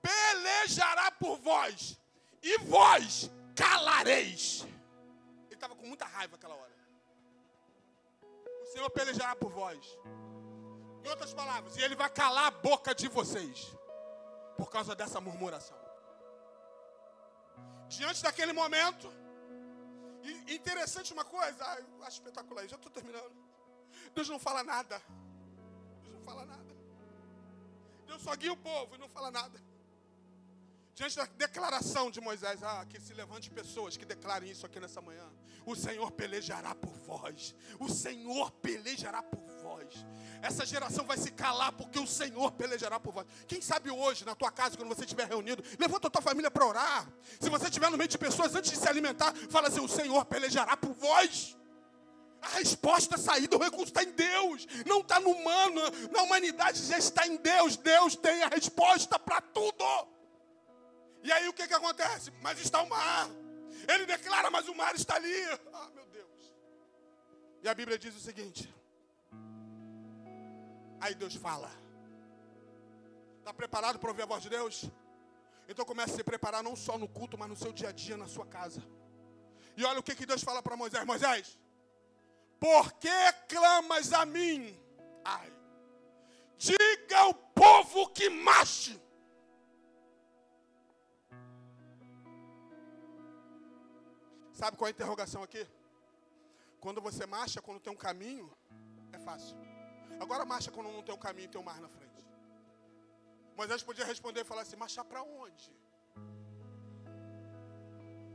pelejará 0.02 1.12
por 1.12 1.38
vós, 1.40 2.00
e 2.42 2.58
vós 2.60 3.30
calareis. 3.56 4.62
Ele 5.48 5.56
estava 5.56 5.76
com 5.76 5.86
muita 5.86 6.06
raiva 6.06 6.36
aquela 6.36 6.56
hora. 6.56 6.72
Senhor 8.72 8.90
pelejará 8.90 9.36
por 9.36 9.52
vós. 9.52 9.86
Em 11.04 11.10
outras 11.10 11.34
palavras, 11.34 11.76
e 11.76 11.82
Ele 11.82 11.96
vai 11.96 12.10
calar 12.10 12.46
a 12.46 12.52
boca 12.52 12.94
de 12.96 13.08
vocês 13.08 13.76
por 14.62 14.70
causa 14.70 14.94
dessa 14.94 15.20
murmuração. 15.20 15.76
Diante 17.90 18.22
daquele 18.22 18.54
momento, 18.54 19.12
e 20.24 20.54
interessante 20.54 21.12
uma 21.12 21.26
coisa, 21.26 21.66
ah, 21.66 21.80
eu 21.80 22.04
acho 22.04 22.18
espetacular, 22.18 22.68
já 22.68 22.76
estou 22.76 22.92
terminando. 22.92 23.36
Deus 24.14 24.30
não 24.30 24.38
fala 24.38 24.64
nada. 24.64 25.02
Deus 26.04 26.14
não 26.14 26.22
fala 26.22 26.46
nada. 26.46 26.76
Deus 28.06 28.22
só 28.22 28.36
guia 28.36 28.54
o 28.54 28.58
povo 28.58 28.94
e 28.94 29.00
não 29.00 29.10
fala 29.10 29.32
nada. 29.32 29.60
Diante 30.94 31.16
da 31.16 31.26
declaração 31.26 32.12
de 32.12 32.22
Moisés, 32.22 32.62
ah, 32.62 32.86
que 32.88 33.02
se 33.02 33.16
levante 33.16 33.50
pessoas 33.50 33.98
que 33.98 34.06
declarem 34.06 34.52
isso 34.52 34.68
aqui 34.68 34.80
nessa 34.80 35.02
manhã. 35.02 35.28
O 35.66 35.76
Senhor 35.76 36.12
pelejará 36.12 36.76
por 36.76 36.94
vós. 36.94 37.56
O 37.80 37.90
Senhor 37.90 38.52
pelejará 38.52 39.24
por 39.24 39.42
Essa 40.42 40.66
geração 40.66 41.06
vai 41.06 41.18
se 41.18 41.32
calar 41.32 41.72
porque 41.72 42.00
o 42.00 42.08
Senhor 42.08 42.52
pelejará 42.52 43.00
por 43.00 43.14
vós. 43.14 43.28
Quem 43.48 43.62
sabe 43.62 43.92
hoje, 43.92 44.26
na 44.26 44.36
tua 44.36 44.52
casa, 44.52 44.76
quando 44.76 44.90
você 44.90 45.02
estiver 45.02 45.28
reunido, 45.28 45.64
levanta 45.78 46.08
a 46.08 46.10
tua 46.10 46.22
família 46.22 46.50
para 46.50 46.66
orar. 46.66 47.08
Se 47.40 47.50
você 47.50 47.66
estiver 47.66 47.92
no 47.92 47.98
meio 47.98 48.08
de 48.08 48.18
pessoas, 48.18 48.56
antes 48.56 48.72
de 48.72 48.78
se 48.78 48.88
alimentar, 48.88 49.34
fala 49.50 49.68
assim: 49.68 49.80
o 49.80 49.88
Senhor 49.88 50.26
pelejará 50.26 50.76
por 50.76 50.94
vós. 50.94 51.56
A 52.42 52.48
resposta, 52.58 53.16
a 53.16 53.20
saída, 53.20 53.56
o 53.56 53.60
recurso 53.60 53.86
está 53.86 54.02
em 54.02 54.12
Deus, 54.14 54.66
não 54.88 55.02
está 55.02 55.20
no 55.20 55.30
humano, 55.30 55.80
na 56.12 56.24
humanidade 56.24 56.84
já 56.84 56.98
está 56.98 57.28
em 57.28 57.38
Deus. 57.38 57.78
Deus 57.78 58.16
tem 58.16 58.42
a 58.42 58.48
resposta 58.48 59.20
para 59.20 59.40
tudo. 59.42 59.86
E 61.24 61.32
aí 61.32 61.48
o 61.48 61.54
que, 61.54 61.68
que 61.68 61.74
acontece? 61.74 62.32
Mas 62.42 62.60
está 62.60 62.82
o 62.82 62.90
mar. 62.90 63.30
Ele 63.88 64.08
declara, 64.08 64.50
mas 64.50 64.68
o 64.68 64.74
mar 64.74 64.96
está 64.96 65.16
ali. 65.16 65.44
Ah, 65.72 65.90
meu 65.94 66.06
Deus. 66.08 66.54
E 67.62 67.70
a 67.70 67.76
Bíblia 67.76 68.00
diz 68.00 68.16
o 68.16 68.20
seguinte. 68.20 68.74
Aí 71.02 71.16
Deus 71.16 71.36
fala. 71.36 71.70
Está 73.40 73.52
preparado 73.52 73.98
para 74.00 74.10
ouvir 74.10 74.22
a 74.22 74.28
voz 74.28 74.44
de 74.44 74.50
Deus? 74.50 74.90
Então 75.68 75.84
comece 75.84 76.14
a 76.14 76.16
se 76.18 76.24
preparar 76.24 76.62
não 76.64 76.76
só 76.76 76.98
no 76.98 77.08
culto, 77.08 77.38
mas 77.38 77.50
no 77.50 77.56
seu 77.56 77.74
dia 77.74 77.90
a 77.90 77.92
dia, 77.92 78.16
na 78.16 78.28
sua 78.28 78.46
casa. 78.46 78.82
E 79.76 79.84
olha 79.84 80.00
o 80.00 80.04
que, 80.04 80.16
que 80.16 80.26
Deus 80.26 80.44
fala 80.44 80.62
para 80.62 80.78
Moisés: 80.78 81.04
Moisés, 81.06 81.58
por 82.60 82.94
que 82.94 83.10
clamas 83.50 84.14
a 84.14 84.26
mim? 84.26 84.80
Ai, 85.26 85.52
diga 86.58 87.18
ao 87.18 87.34
povo 87.34 88.10
que 88.10 88.30
marche. 88.30 89.02
Sabe 94.54 94.78
qual 94.78 94.88
é 94.88 94.92
a 94.92 94.98
interrogação 94.98 95.42
aqui? 95.42 95.66
Quando 96.80 97.02
você 97.02 97.26
marcha, 97.26 97.62
quando 97.62 97.80
tem 97.80 97.92
um 97.92 97.98
caminho, 97.98 98.52
é 99.12 99.18
fácil. 99.18 99.71
Agora 100.20 100.46
marcha 100.46 100.72
quando 100.72 100.92
não 100.92 101.04
tem 101.04 101.14
um 101.14 101.18
caminho 101.18 101.50
tem 101.50 101.62
um 101.62 101.64
mar 101.64 101.80
na 101.82 101.90
frente. 101.90 102.26
Moisés 103.56 103.84
podia 103.84 104.06
responder 104.06 104.42
e 104.42 104.44
falar 104.44 104.62
assim: 104.62 104.76
marchar 104.76 105.06
para 105.06 105.22
onde? 105.24 105.72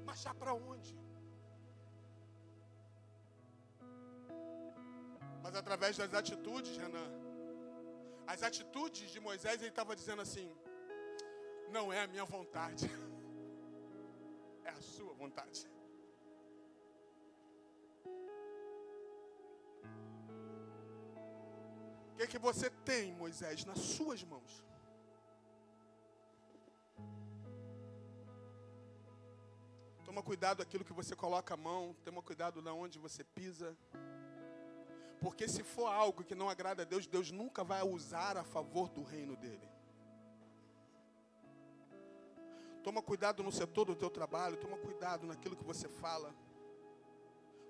Marchar 0.04 0.34
para 0.34 0.54
onde? 0.54 0.96
Mas 5.42 5.54
através 5.54 5.96
das 5.96 6.12
atitudes, 6.12 6.76
Renan, 6.76 7.08
as 8.26 8.42
atitudes 8.42 9.10
de 9.10 9.20
Moisés, 9.20 9.60
ele 9.60 9.68
estava 9.68 9.94
dizendo 9.94 10.22
assim: 10.22 10.48
não 11.70 11.92
é 11.92 12.02
a 12.02 12.06
minha 12.06 12.24
vontade, 12.24 12.90
é 14.64 14.70
a 14.70 14.80
sua 14.80 15.12
vontade. 15.14 15.75
Que, 22.16 22.22
é 22.22 22.26
que 22.26 22.38
você 22.38 22.70
tem, 22.70 23.12
Moisés, 23.12 23.64
nas 23.64 23.78
suas 23.78 24.24
mãos? 24.24 24.64
Toma 30.04 30.22
cuidado 30.22 30.62
aquilo 30.62 30.84
que 30.84 30.94
você 30.94 31.14
coloca 31.14 31.52
a 31.52 31.56
mão, 31.56 31.94
toma 32.04 32.22
cuidado 32.22 32.62
na 32.62 32.72
onde 32.72 32.98
você 32.98 33.22
pisa. 33.22 33.76
Porque 35.20 35.46
se 35.46 35.62
for 35.62 35.88
algo 35.88 36.24
que 36.24 36.34
não 36.34 36.48
agrada 36.48 36.82
a 36.82 36.86
Deus, 36.86 37.06
Deus 37.06 37.30
nunca 37.30 37.62
vai 37.62 37.82
usar 37.82 38.36
a 38.38 38.44
favor 38.44 38.88
do 38.88 39.02
reino 39.02 39.36
dele. 39.36 39.68
Toma 42.82 43.02
cuidado 43.02 43.42
no 43.42 43.52
setor 43.52 43.84
do 43.84 43.96
teu 43.96 44.08
trabalho, 44.08 44.56
toma 44.56 44.78
cuidado 44.78 45.26
naquilo 45.26 45.56
que 45.56 45.64
você 45.64 45.88
fala. 45.88 46.34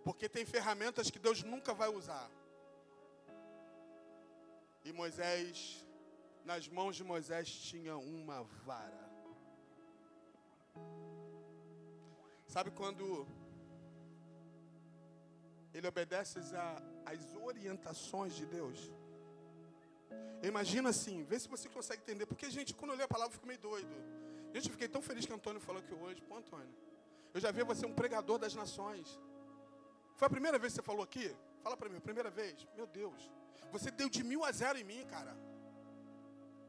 Porque 0.05 0.29
tem 0.29 0.45
ferramentas 0.45 1.11
que 1.11 1.19
Deus 1.19 1.43
nunca 1.43 1.75
vai 1.75 1.89
usar. 1.89 2.31
E 4.89 4.93
Moisés, 4.93 5.85
nas 6.45 6.69
mãos 6.69 6.95
de 6.95 7.03
Moisés 7.03 7.49
tinha 7.69 7.97
uma 7.97 8.45
vara. 8.65 9.07
Sabe 12.47 12.71
quando 12.71 13.27
ele 15.75 15.89
obedece 15.89 16.39
às 17.05 17.35
orientações 17.49 18.37
de 18.37 18.47
Deus? 18.47 18.79
Imagina 20.51 20.91
assim, 20.91 21.25
vê 21.25 21.37
se 21.41 21.49
você 21.49 21.69
consegue 21.69 22.03
entender. 22.03 22.27
Porque, 22.27 22.49
gente, 22.49 22.73
quando 22.73 22.93
eu 22.93 22.97
li 22.97 23.03
a 23.03 23.09
palavra, 23.09 23.33
eu 23.33 23.39
fico 23.39 23.49
meio 23.53 23.59
doido. 23.59 23.95
Gente, 24.55 24.67
eu 24.67 24.73
fiquei 24.77 24.89
tão 24.89 25.03
feliz 25.03 25.27
que 25.27 25.33
Antônio 25.33 25.61
falou 25.61 25.83
aqui 25.83 25.95
hoje. 25.95 26.23
Pô, 26.23 26.37
Antônio, 26.37 26.73
eu 27.35 27.41
já 27.41 27.51
vi 27.51 27.65
você 27.65 27.85
um 27.85 27.93
pregador 27.93 28.39
das 28.39 28.55
nações. 28.55 29.19
Foi 30.15 30.27
a 30.27 30.31
primeira 30.31 30.61
vez 30.61 30.73
que 30.73 30.77
você 30.77 30.87
falou 30.87 31.03
aqui? 31.03 31.35
Fala 31.65 31.77
para 31.77 31.89
mim, 31.89 31.99
primeira 31.99 32.31
vez. 32.31 32.65
Meu 32.77 32.87
Deus. 32.87 33.29
Você 33.73 33.91
deu 33.91 34.09
de 34.09 34.23
mil 34.23 34.45
a 34.45 34.53
zero 34.53 34.79
em 34.79 34.85
mim, 34.85 35.05
cara. 35.07 35.37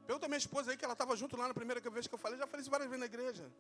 Pergunta 0.06 0.26
a 0.26 0.30
minha 0.30 0.38
esposa 0.38 0.72
aí 0.72 0.78
que 0.78 0.86
ela 0.86 0.94
estava 0.94 1.16
junto 1.16 1.36
lá 1.36 1.48
na 1.48 1.54
primeira 1.54 1.82
vez 1.90 2.08
que 2.08 2.16
eu 2.16 2.20
falei. 2.20 2.38
Já 2.38 2.48
falei 2.48 2.62
isso 2.62 2.72
várias 2.72 2.90
vezes 2.90 3.00
na 3.00 3.06
igreja. 3.06 3.52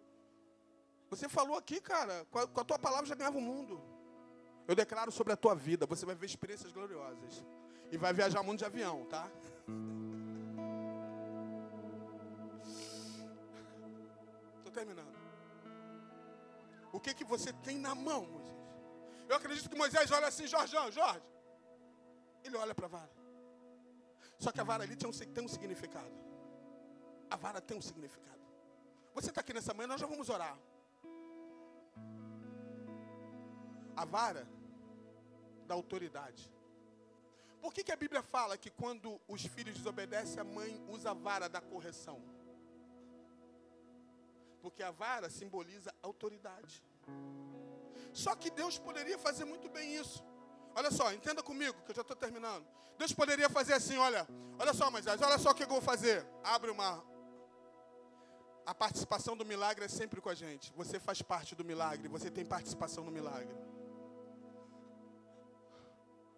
Você 1.10 1.30
falou 1.30 1.58
aqui, 1.58 1.80
cara, 1.80 2.26
com 2.32 2.40
a, 2.40 2.48
com 2.48 2.62
a 2.62 2.63
tua 2.63 2.80
palavra 2.80 3.06
já 3.06 3.16
ganhava 3.16 3.38
o 3.38 3.42
mundo. 3.42 3.82
Eu 4.68 4.76
declaro 4.76 5.12
sobre 5.12 5.34
a 5.34 5.38
tua 5.38 5.56
vida, 5.56 5.86
você 5.86 6.06
vai 6.06 6.16
ver 6.16 6.26
experiências 6.26 6.72
gloriosas. 6.72 7.44
E 7.92 7.98
vai 7.98 8.13
viajar 8.13 8.42
o 8.42 8.44
mundo 8.44 8.60
de 8.60 8.66
avião, 8.66 9.06
tá? 9.06 9.30
Estou 14.58 14.72
terminando. 14.74 15.16
O 16.92 17.00
que 17.00 17.13
que 17.13 17.24
você 17.24 17.54
tem 17.54 17.78
na 17.78 17.96
mão, 17.96 18.26
Moisés? 18.26 18.58
Eu 19.30 19.36
acredito 19.36 19.70
que 19.70 19.78
Moisés 19.78 20.12
olha 20.12 20.28
assim, 20.28 20.48
Jorjão, 20.48 20.92
Jorge. 20.92 21.22
Ele 22.44 22.58
olha 22.58 22.74
para 22.74 22.86
a 22.86 22.90
vara. 22.90 23.17
Só 24.39 24.52
que 24.52 24.62
a 24.62 24.63
vara 24.63 24.84
ali 24.84 24.95
tem 24.95 25.10
um, 25.10 25.12
tem 25.12 25.43
um 25.43 25.47
significado. 25.47 26.15
A 27.30 27.36
vara 27.36 27.60
tem 27.60 27.78
um 27.78 27.82
significado. 27.82 28.41
Você 29.13 29.30
está 29.30 29.41
aqui 29.41 29.54
nessa 29.54 29.73
manhã, 29.73 29.88
nós 29.88 30.00
já 30.00 30.08
vamos 30.08 30.30
orar. 30.30 30.58
A 33.95 34.06
vara 34.06 34.47
da 35.65 35.73
autoridade. 35.73 36.52
Por 37.60 37.73
que, 37.73 37.84
que 37.84 37.91
a 37.91 37.95
Bíblia 37.95 38.21
fala 38.21 38.58
que 38.58 38.69
quando 38.69 39.19
os 39.28 39.43
filhos 39.45 39.76
desobedecem, 39.78 40.39
a 40.39 40.43
mãe 40.43 40.82
usa 40.88 41.12
a 41.12 41.13
vara 41.13 41.50
da 41.50 41.60
correção? 41.60 42.21
Porque 44.62 44.84
a 44.84 44.91
vara 44.91 45.30
simboliza 45.30 45.93
autoridade. 46.02 46.84
Só 48.13 48.36
que 48.36 48.50
Deus 48.52 48.78
poderia 48.78 49.17
fazer 49.17 49.45
muito 49.45 49.67
bem 49.69 49.95
isso. 49.95 50.23
Olha 50.78 50.92
só, 50.92 51.12
entenda 51.12 51.42
comigo, 51.42 51.76
que 51.84 51.92
eu 51.92 51.96
já 51.96 52.04
estou 52.04 52.16
terminando. 52.16 52.63
Deus 53.00 53.12
poderia 53.12 53.50
fazer 53.50 53.74
assim, 53.74 53.98
olha, 53.98 54.28
olha 54.60 54.76
só, 54.76 54.92
Moisés, 54.92 55.20
olha 55.20 55.40
só 55.40 55.50
o 55.50 55.56
que 55.56 55.63
eu 55.63 55.68
vou 55.68 55.82
fazer. 55.82 56.24
Abre 56.44 56.70
uma. 56.70 57.04
A 58.63 58.76
participação 58.76 59.36
do 59.36 59.44
milagre 59.44 59.86
é 59.86 59.88
sempre 59.88 60.22
com 60.22 60.30
a 60.30 60.36
gente. 60.36 60.72
Você 60.78 61.00
faz 61.00 61.20
parte 61.20 61.56
do 61.56 61.66
milagre, 61.66 62.08
você 62.08 62.30
tem 62.30 62.46
participação 62.46 63.04
no 63.04 63.10
milagre. 63.10 63.50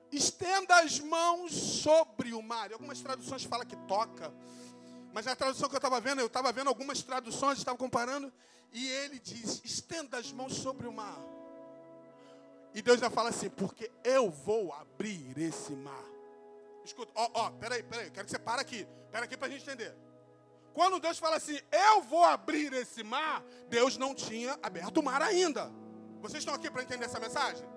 Estenda 0.09 0.79
as 0.79 1.01
mãos 1.01 1.51
sobre 1.51 2.31
o 2.33 2.41
mar. 2.41 2.71
algumas 2.71 3.01
traduções 3.01 3.43
falam 3.43 3.65
que 3.65 3.75
toca. 3.89 4.33
Mas 5.11 5.25
na 5.25 5.35
tradução 5.35 5.67
que 5.67 5.75
eu 5.75 5.79
estava 5.79 5.99
vendo, 5.99 6.21
eu 6.21 6.27
estava 6.27 6.49
vendo 6.53 6.69
algumas 6.69 7.03
traduções, 7.03 7.57
estava 7.57 7.77
comparando, 7.77 8.31
e 8.71 8.87
ele 8.87 9.19
diz: 9.19 9.61
estenda 9.65 10.17
as 10.17 10.31
mãos 10.31 10.53
sobre 10.53 10.87
o 10.87 10.93
mar. 10.93 11.19
E 12.73 12.81
Deus 12.81 12.99
já 12.99 13.09
fala 13.09 13.29
assim, 13.29 13.49
porque 13.49 13.91
eu 14.03 14.29
vou 14.29 14.71
abrir 14.73 15.37
esse 15.37 15.73
mar. 15.73 16.05
Escuta, 16.83 17.11
ó, 17.15 17.29
ó, 17.33 17.49
peraí, 17.51 17.83
peraí, 17.83 18.09
quero 18.11 18.25
que 18.25 18.31
você 18.31 18.39
para 18.39 18.61
aqui. 18.61 18.87
Pera 19.11 19.25
aqui 19.25 19.35
para 19.35 19.47
a 19.47 19.51
gente 19.51 19.63
entender. 19.63 19.95
Quando 20.73 20.99
Deus 20.99 21.17
fala 21.17 21.35
assim, 21.37 21.59
eu 21.71 22.01
vou 22.03 22.23
abrir 22.23 22.71
esse 22.73 23.03
mar, 23.03 23.43
Deus 23.67 23.97
não 23.97 24.13
tinha 24.13 24.57
aberto 24.61 24.97
o 24.97 25.03
mar 25.03 25.21
ainda. 25.21 25.71
Vocês 26.21 26.41
estão 26.41 26.53
aqui 26.53 26.69
para 26.69 26.83
entender 26.83 27.05
essa 27.05 27.19
mensagem? 27.19 27.67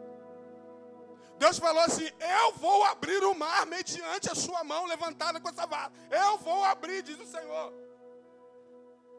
Deus 1.39 1.59
falou 1.59 1.83
assim: 1.83 2.09
Eu 2.21 2.53
vou 2.53 2.85
abrir 2.85 3.23
o 3.25 3.35
mar 3.35 3.67
mediante 3.67 4.31
a 4.31 4.35
sua 4.35 4.63
mão 4.63 4.87
levantada 4.87 5.41
com 5.41 5.49
essa 5.49 5.67
vara. 5.67 5.93
Eu 6.09 6.39
vou 6.39 6.63
abrir, 6.65 7.03
diz 7.03 7.19
o 7.19 7.27
Senhor. 7.27 7.73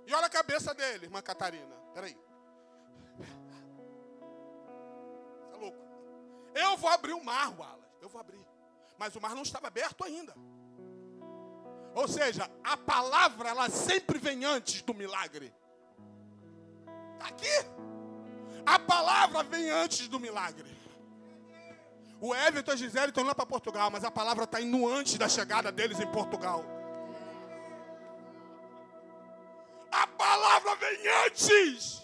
E 0.08 0.14
olha 0.14 0.28
a 0.28 0.30
cabeça 0.30 0.74
dele, 0.74 1.06
irmã 1.06 1.22
Catarina. 1.22 1.76
Peraí. 1.94 2.18
Eu 6.54 6.78
vou 6.78 6.90
abrir 6.90 7.14
o 7.14 7.24
mar, 7.24 7.54
Wallace. 7.58 7.98
Eu 8.02 8.10
vou 8.10 8.20
abrir. 8.20 8.46
Mas 8.98 9.16
o 9.16 9.22
mar 9.22 9.36
não 9.36 9.44
estava 9.44 9.68
aberto 9.68 10.04
ainda. 10.04 10.34
Ou 11.96 12.08
seja, 12.08 12.50
a 12.64 12.76
palavra 12.76 13.50
ela 13.50 13.70
sempre 13.70 14.18
vem 14.18 14.46
antes 14.46 14.82
do 14.82 14.94
milagre. 14.94 15.54
Está 17.14 17.28
aqui. 17.28 17.84
A 18.66 18.80
palavra 18.80 19.44
vem 19.44 19.70
antes 19.70 20.08
do 20.08 20.20
milagre. 20.20 20.74
O 22.20 22.34
Everton 22.34 22.72
e 22.72 22.74
a 22.74 22.78
Gisele 22.78 23.10
estão 23.10 23.24
indo 23.24 23.36
para 23.36 23.46
Portugal, 23.46 23.92
mas 23.92 24.04
a 24.04 24.10
palavra 24.10 24.46
está 24.46 24.62
indo 24.62 24.88
antes 24.88 25.18
da 25.18 25.28
chegada 25.28 25.72
deles 25.72 26.00
em 26.00 26.08
Portugal. 26.08 26.64
A 29.92 30.08
palavra 30.08 30.76
vem 30.78 31.08
antes. 31.26 32.03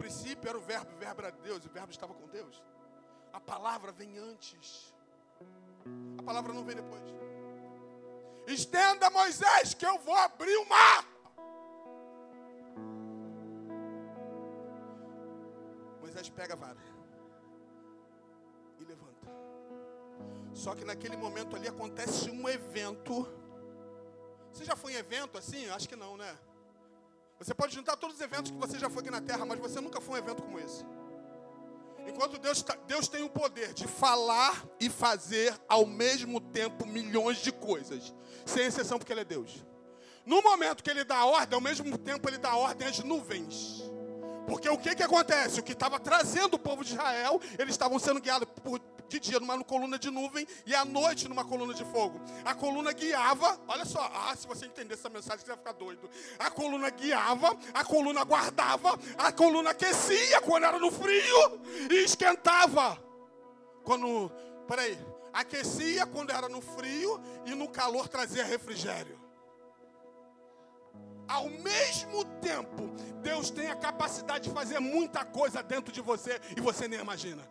Princípio 0.00 0.48
era 0.48 0.56
o 0.56 0.62
verbo, 0.62 0.90
o 0.94 0.98
verbo 0.98 1.20
era 1.20 1.30
Deus, 1.30 1.62
o 1.66 1.68
verbo 1.68 1.90
estava 1.92 2.14
com 2.14 2.26
Deus. 2.28 2.62
A 3.34 3.38
palavra 3.38 3.92
vem 3.92 4.18
antes. 4.18 4.94
A 6.18 6.22
palavra 6.22 6.54
não 6.54 6.64
vem 6.64 6.74
depois. 6.74 7.02
Estenda 8.46 9.10
Moisés, 9.10 9.74
que 9.74 9.84
eu 9.84 9.98
vou 9.98 10.16
abrir 10.16 10.56
o 10.56 10.66
mar. 10.66 11.06
Moisés 16.00 16.30
pega 16.30 16.54
a 16.54 16.56
vara 16.56 16.80
e 18.78 18.84
levanta. 18.84 19.28
Só 20.54 20.74
que 20.74 20.84
naquele 20.84 21.18
momento 21.18 21.56
ali 21.56 21.68
acontece 21.68 22.30
um 22.30 22.48
evento. 22.48 23.28
Você 24.50 24.64
já 24.64 24.74
foi 24.74 24.94
em 24.94 24.96
evento 24.96 25.36
assim? 25.36 25.68
Acho 25.68 25.86
que 25.86 25.94
não, 25.94 26.16
né? 26.16 26.38
Você 27.40 27.54
pode 27.54 27.74
juntar 27.74 27.96
todos 27.96 28.16
os 28.16 28.22
eventos 28.22 28.50
que 28.50 28.58
você 28.58 28.78
já 28.78 28.90
foi 28.90 29.00
aqui 29.00 29.10
na 29.10 29.22
terra, 29.22 29.46
mas 29.46 29.58
você 29.58 29.80
nunca 29.80 29.98
foi 29.98 30.16
um 30.16 30.22
evento 30.22 30.42
como 30.42 30.58
esse. 30.58 30.84
Enquanto 32.06 32.38
Deus, 32.38 32.62
tá, 32.62 32.76
Deus 32.86 33.08
tem 33.08 33.22
o 33.22 33.30
poder 33.30 33.72
de 33.72 33.86
falar 33.86 34.62
e 34.78 34.90
fazer 34.90 35.58
ao 35.66 35.86
mesmo 35.86 36.38
tempo 36.38 36.86
milhões 36.86 37.38
de 37.38 37.50
coisas, 37.50 38.14
sem 38.44 38.66
exceção 38.66 38.98
porque 38.98 39.10
Ele 39.10 39.22
é 39.22 39.24
Deus. 39.24 39.64
No 40.26 40.42
momento 40.42 40.84
que 40.84 40.90
Ele 40.90 41.02
dá 41.02 41.24
ordem, 41.24 41.54
ao 41.54 41.62
mesmo 41.62 41.96
tempo 41.96 42.28
Ele 42.28 42.36
dá 42.36 42.54
ordem 42.54 42.86
às 42.86 42.98
nuvens. 42.98 43.90
Porque 44.46 44.68
o 44.68 44.76
que, 44.76 44.94
que 44.94 45.02
acontece? 45.02 45.60
O 45.60 45.62
que 45.62 45.72
estava 45.72 45.98
trazendo 45.98 46.54
o 46.54 46.58
povo 46.58 46.84
de 46.84 46.92
Israel, 46.92 47.40
eles 47.58 47.72
estavam 47.72 47.98
sendo 47.98 48.20
guiados 48.20 48.48
por, 48.62 48.80
de 49.10 49.18
dia 49.20 49.40
numa 49.40 49.62
coluna 49.64 49.98
de 49.98 50.10
nuvem 50.10 50.46
e 50.64 50.74
à 50.74 50.84
noite 50.84 51.28
numa 51.28 51.44
coluna 51.44 51.74
de 51.74 51.84
fogo. 51.84 52.20
A 52.44 52.54
coluna 52.54 52.92
guiava, 52.92 53.60
olha 53.66 53.84
só, 53.84 54.10
ah, 54.14 54.34
se 54.36 54.46
você 54.46 54.66
entender 54.66 54.94
essa 54.94 55.08
mensagem, 55.08 55.40
você 55.40 55.48
vai 55.48 55.58
ficar 55.58 55.72
doido. 55.72 56.08
A 56.38 56.50
coluna 56.50 56.88
guiava, 56.90 57.56
a 57.74 57.84
coluna 57.84 58.24
guardava, 58.24 58.98
a 59.18 59.32
coluna 59.32 59.70
aquecia 59.70 60.40
quando 60.40 60.64
era 60.64 60.78
no 60.78 60.90
frio 60.90 61.60
e 61.90 62.04
esquentava. 62.04 62.96
Quando, 63.84 64.30
peraí, 64.68 64.96
aquecia 65.32 66.06
quando 66.06 66.30
era 66.30 66.48
no 66.48 66.60
frio 66.60 67.20
e 67.44 67.54
no 67.54 67.68
calor 67.68 68.08
trazia 68.08 68.44
refrigério 68.44 69.20
ao 71.30 71.48
mesmo 71.48 72.24
tempo, 72.40 72.90
Deus 73.22 73.50
tem 73.50 73.70
a 73.70 73.76
capacidade 73.76 74.48
de 74.48 74.54
fazer 74.54 74.80
muita 74.80 75.24
coisa 75.24 75.62
dentro 75.62 75.92
de 75.92 76.00
você 76.00 76.40
e 76.56 76.60
você 76.60 76.88
nem 76.88 76.98
imagina. 76.98 77.48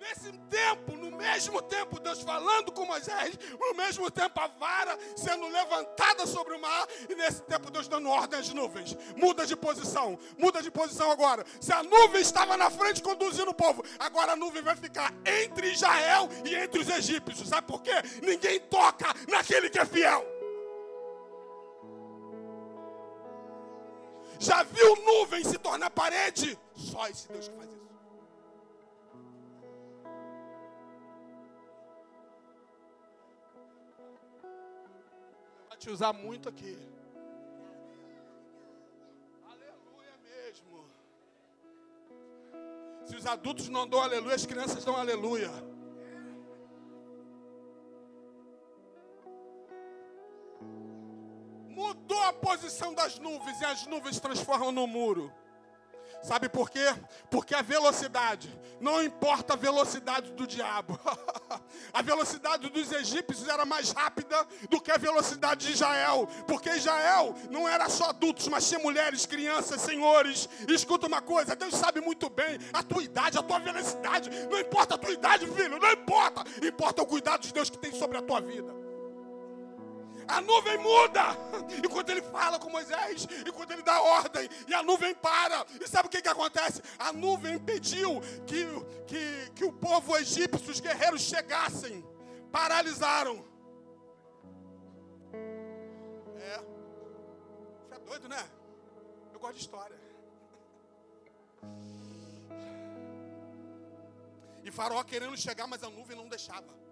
Nesse 0.00 0.32
tempo, 0.48 0.96
no 0.96 1.10
mesmo 1.16 1.60
tempo, 1.62 1.98
Deus 1.98 2.22
falando 2.22 2.70
com 2.70 2.84
Moisés, 2.86 3.38
no 3.58 3.74
mesmo 3.74 4.10
tempo 4.10 4.38
a 4.40 4.46
vara 4.46 4.96
sendo 5.16 5.46
levantada 5.48 6.26
sobre 6.26 6.54
o 6.54 6.60
mar, 6.60 6.86
e 7.08 7.14
nesse 7.16 7.42
tempo 7.42 7.70
Deus 7.70 7.88
dando 7.88 8.08
ordem 8.08 8.38
às 8.38 8.48
nuvens. 8.52 8.96
Muda 9.16 9.44
de 9.44 9.56
posição, 9.56 10.18
muda 10.38 10.62
de 10.62 10.70
posição 10.70 11.10
agora. 11.10 11.44
Se 11.60 11.72
a 11.72 11.82
nuvem 11.82 12.20
estava 12.20 12.56
na 12.56 12.70
frente 12.70 13.02
conduzindo 13.02 13.50
o 13.50 13.54
povo, 13.54 13.84
agora 13.98 14.32
a 14.32 14.36
nuvem 14.36 14.62
vai 14.62 14.76
ficar 14.76 15.12
entre 15.26 15.72
Israel 15.72 16.28
e 16.44 16.54
entre 16.54 16.80
os 16.80 16.88
egípcios. 16.88 17.48
Sabe 17.48 17.66
por 17.66 17.82
quê? 17.82 17.94
Ninguém 18.22 18.60
toca 18.60 19.12
naquele 19.28 19.68
que 19.68 19.78
é 19.78 19.84
fiel. 19.84 20.24
Já 24.38 24.62
viu 24.62 24.94
nuvem 24.96 25.42
se 25.42 25.58
tornar 25.58 25.90
parede? 25.90 26.56
Só 26.76 27.08
esse 27.08 27.26
Deus 27.28 27.48
que 27.48 27.56
faz 27.56 27.68
isso. 27.68 27.77
te 35.78 35.90
usar 35.90 36.12
muito 36.12 36.48
aqui. 36.48 36.76
Aleluia 39.44 40.14
mesmo. 40.24 40.84
Se 43.06 43.16
os 43.16 43.24
adultos 43.26 43.68
não 43.68 43.88
dão 43.88 44.00
aleluia, 44.00 44.34
as 44.34 44.44
crianças 44.44 44.84
dão 44.84 44.96
aleluia. 44.96 45.50
Mudou 51.68 52.22
a 52.24 52.32
posição 52.32 52.92
das 52.92 53.18
nuvens 53.20 53.60
e 53.60 53.64
as 53.64 53.86
nuvens 53.86 54.18
transformam 54.18 54.72
no 54.72 54.86
muro. 54.86 55.32
Sabe 56.22 56.48
por 56.48 56.68
quê? 56.68 56.94
Porque 57.30 57.54
a 57.54 57.62
velocidade, 57.62 58.52
não 58.80 59.02
importa 59.02 59.54
a 59.54 59.56
velocidade 59.56 60.32
do 60.32 60.46
diabo, 60.46 60.98
a 61.92 62.02
velocidade 62.02 62.68
dos 62.68 62.92
egípcios 62.92 63.48
era 63.48 63.64
mais 63.64 63.92
rápida 63.92 64.46
do 64.68 64.80
que 64.80 64.90
a 64.90 64.96
velocidade 64.96 65.66
de 65.66 65.72
Israel, 65.72 66.28
porque 66.46 66.70
Israel 66.70 67.34
não 67.50 67.68
era 67.68 67.88
só 67.88 68.10
adultos, 68.10 68.48
mas 68.48 68.68
tinha 68.68 68.80
mulheres, 68.80 69.26
crianças, 69.26 69.80
senhores. 69.80 70.48
E 70.68 70.74
escuta 70.74 71.06
uma 71.06 71.22
coisa: 71.22 71.54
Deus 71.54 71.74
sabe 71.74 72.00
muito 72.00 72.28
bem 72.28 72.58
a 72.72 72.82
tua 72.82 73.02
idade, 73.02 73.38
a 73.38 73.42
tua 73.42 73.58
velocidade, 73.58 74.30
não 74.50 74.58
importa 74.58 74.94
a 74.96 74.98
tua 74.98 75.12
idade, 75.12 75.46
filho, 75.46 75.78
não 75.78 75.92
importa, 75.92 76.44
importa 76.66 77.02
o 77.02 77.06
cuidado 77.06 77.42
de 77.42 77.52
Deus 77.52 77.70
que 77.70 77.78
tem 77.78 77.92
sobre 77.92 78.18
a 78.18 78.22
tua 78.22 78.40
vida 78.40 78.77
a 80.28 80.40
nuvem 80.40 80.78
muda. 80.78 81.22
Enquanto 81.84 82.10
ele 82.10 82.22
fala 82.22 82.58
com 82.58 82.68
Moisés, 82.70 83.26
enquanto 83.46 83.70
ele 83.70 83.82
dá 83.82 84.00
ordem, 84.00 84.48
e 84.66 84.74
a 84.74 84.82
nuvem 84.82 85.14
para. 85.14 85.66
E 85.80 85.88
sabe 85.88 86.08
o 86.08 86.10
que, 86.10 86.22
que 86.22 86.28
acontece? 86.28 86.82
A 86.98 87.12
nuvem 87.12 87.54
impediu 87.54 88.20
que, 88.46 88.66
que, 89.06 89.50
que 89.54 89.64
o 89.64 89.72
povo 89.72 90.16
egípcio, 90.16 90.70
os 90.70 90.80
guerreiros, 90.80 91.22
chegassem. 91.22 92.04
Paralisaram. 92.52 93.44
É. 96.36 96.58
Você 97.88 97.94
é 97.94 97.98
doido, 97.98 98.28
né? 98.28 98.48
Eu 99.32 99.40
gosto 99.40 99.54
de 99.54 99.60
história. 99.60 99.98
E 104.64 104.70
Faraó 104.70 105.02
querendo 105.02 105.36
chegar, 105.36 105.66
mas 105.66 105.82
a 105.82 105.88
nuvem 105.88 106.16
não 106.16 106.28
deixava. 106.28 106.87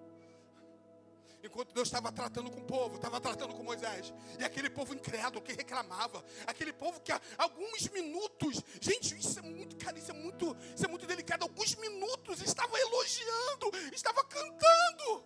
Enquanto 1.47 1.73
Deus 1.73 1.87
estava 1.87 2.11
tratando 2.11 2.51
com 2.51 2.59
o 2.59 2.65
povo, 2.65 2.97
estava 2.97 3.21
tratando 3.21 3.55
com 3.55 3.63
Moisés. 3.63 4.13
E 4.39 4.45
aquele 4.45 4.69
povo 4.69 4.93
incrédulo 4.93 5.41
que 5.41 5.53
reclamava. 5.53 6.25
Aquele 6.45 6.73
povo 6.73 7.01
que 7.01 7.13
há 7.13 7.21
alguns 7.39 7.89
minutos, 7.89 8.63
gente, 8.81 9.17
isso 9.17 9.39
é 9.39 9.43
muito, 9.43 9.77
cara, 9.77 9.97
isso 9.97 10.11
é 10.11 10.15
muito, 10.15 10.57
isso 10.75 10.85
é 10.85 10.89
muito 10.89 11.07
delicado. 11.07 11.45
Alguns 11.45 11.77
minutos 11.77 12.43
estava 12.43 12.77
elogiando, 12.79 13.71
estava 13.93 14.25
cantando. 14.25 15.25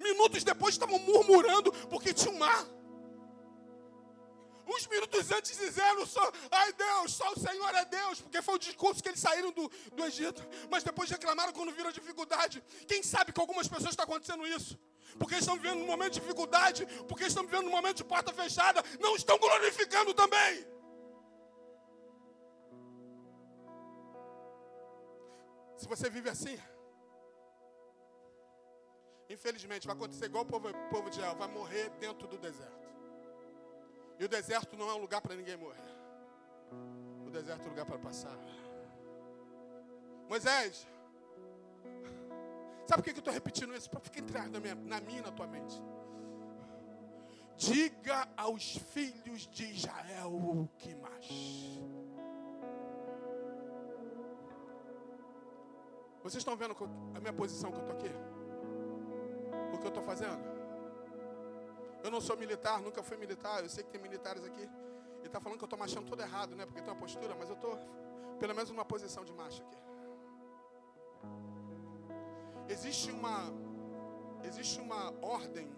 Minutos 0.00 0.44
depois 0.44 0.74
estavam 0.74 0.98
murmurando 0.98 1.72
porque 1.88 2.12
tinha 2.12 2.34
um 2.34 2.38
mar. 2.38 2.66
Uns 4.68 4.86
minutos 4.88 5.30
antes 5.30 5.56
dizendo 5.56 6.04
só, 6.06 6.32
ai 6.50 6.72
Deus, 6.74 7.14
só 7.14 7.32
o 7.32 7.38
Senhor 7.38 7.74
é 7.76 7.84
Deus, 7.84 8.20
porque 8.20 8.42
foi 8.42 8.56
o 8.56 8.58
discurso 8.58 9.02
que 9.02 9.08
eles 9.08 9.20
saíram 9.20 9.52
do, 9.52 9.70
do 9.94 10.04
Egito. 10.04 10.46
Mas 10.68 10.82
depois 10.82 11.08
reclamaram 11.08 11.52
quando 11.52 11.72
viram 11.72 11.88
a 11.88 11.92
dificuldade. 11.92 12.62
Quem 12.86 13.02
sabe 13.02 13.32
com 13.32 13.40
algumas 13.40 13.68
pessoas 13.68 13.90
está 13.90 14.02
acontecendo 14.02 14.46
isso? 14.46 14.78
Porque 15.18 15.36
estão 15.36 15.56
vivendo 15.56 15.80
um 15.82 15.86
momento 15.86 16.14
de 16.14 16.20
dificuldade, 16.20 16.86
porque 17.08 17.24
estão 17.24 17.44
vivendo 17.44 17.66
um 17.66 17.70
momento 17.70 17.98
de 17.98 18.04
porta 18.04 18.32
fechada, 18.32 18.82
não 19.00 19.16
estão 19.16 19.38
glorificando 19.38 20.12
também. 20.12 20.66
Se 25.76 25.86
você 25.88 26.10
vive 26.10 26.28
assim, 26.28 26.58
infelizmente 29.28 29.86
vai 29.86 29.94
acontecer 29.94 30.26
igual 30.26 30.44
o 30.44 30.46
povo, 30.46 30.68
povo 30.90 31.10
de 31.10 31.20
El, 31.20 31.36
vai 31.36 31.48
morrer 31.48 31.90
dentro 32.00 32.26
do 32.26 32.38
deserto. 32.38 32.86
E 34.18 34.24
o 34.24 34.28
deserto 34.28 34.76
não 34.76 34.88
é 34.88 34.94
um 34.94 34.98
lugar 34.98 35.20
para 35.20 35.34
ninguém 35.34 35.56
morrer. 35.56 35.94
O 37.26 37.30
deserto 37.30 37.62
é 37.62 37.66
um 37.66 37.70
lugar 37.70 37.86
para 37.86 37.98
passar. 37.98 38.36
Moisés, 40.28 40.86
sabe 42.86 43.02
por 43.02 43.04
que 43.04 43.10
eu 43.10 43.18
estou 43.18 43.34
repetindo 43.34 43.74
isso? 43.74 43.90
Para 43.90 44.00
ficar 44.00 44.20
entrado 44.20 44.50
na 44.50 44.60
minha, 44.60 44.74
na 44.74 45.00
minha 45.00 45.22
na 45.22 45.32
tua 45.32 45.46
mente. 45.46 45.80
Diga 47.56 48.28
aos 48.36 48.76
filhos 48.76 49.46
de 49.46 49.64
Israel 49.64 50.32
o 50.32 50.68
que 50.78 50.94
mais. 50.94 51.26
Vocês 56.22 56.40
estão 56.40 56.56
vendo 56.56 56.76
a 57.14 57.20
minha 57.20 57.32
posição 57.32 57.70
que 57.70 57.78
eu 57.78 57.82
estou 57.82 57.96
aqui? 57.96 58.10
O 59.72 59.78
que 59.78 59.86
eu 59.86 59.88
estou 59.88 60.02
fazendo? 60.02 60.44
Eu 62.02 62.10
não 62.10 62.20
sou 62.20 62.36
militar, 62.36 62.80
nunca 62.80 63.02
fui 63.02 63.16
militar. 63.16 63.62
Eu 63.62 63.68
sei 63.68 63.84
que 63.84 63.90
tem 63.90 64.00
militares 64.00 64.44
aqui. 64.44 64.62
Ele 65.18 65.26
está 65.26 65.40
falando 65.40 65.58
que 65.58 65.64
eu 65.64 65.66
estou 65.66 65.78
marchando 65.78 66.06
todo 66.06 66.20
errado, 66.20 66.54
né? 66.54 66.66
Porque 66.66 66.80
tem 66.80 66.92
uma 66.92 66.98
postura, 66.98 67.34
mas 67.34 67.48
eu 67.48 67.54
estou, 67.54 67.78
pelo 68.38 68.54
menos, 68.54 68.70
numa 68.70 68.84
posição 68.84 69.24
de 69.24 69.32
marcha 69.32 69.62
aqui. 69.62 69.76
Existe 72.76 73.10
uma, 73.18 73.38
existe 74.48 74.78
uma 74.86 75.02
ordem 75.38 75.68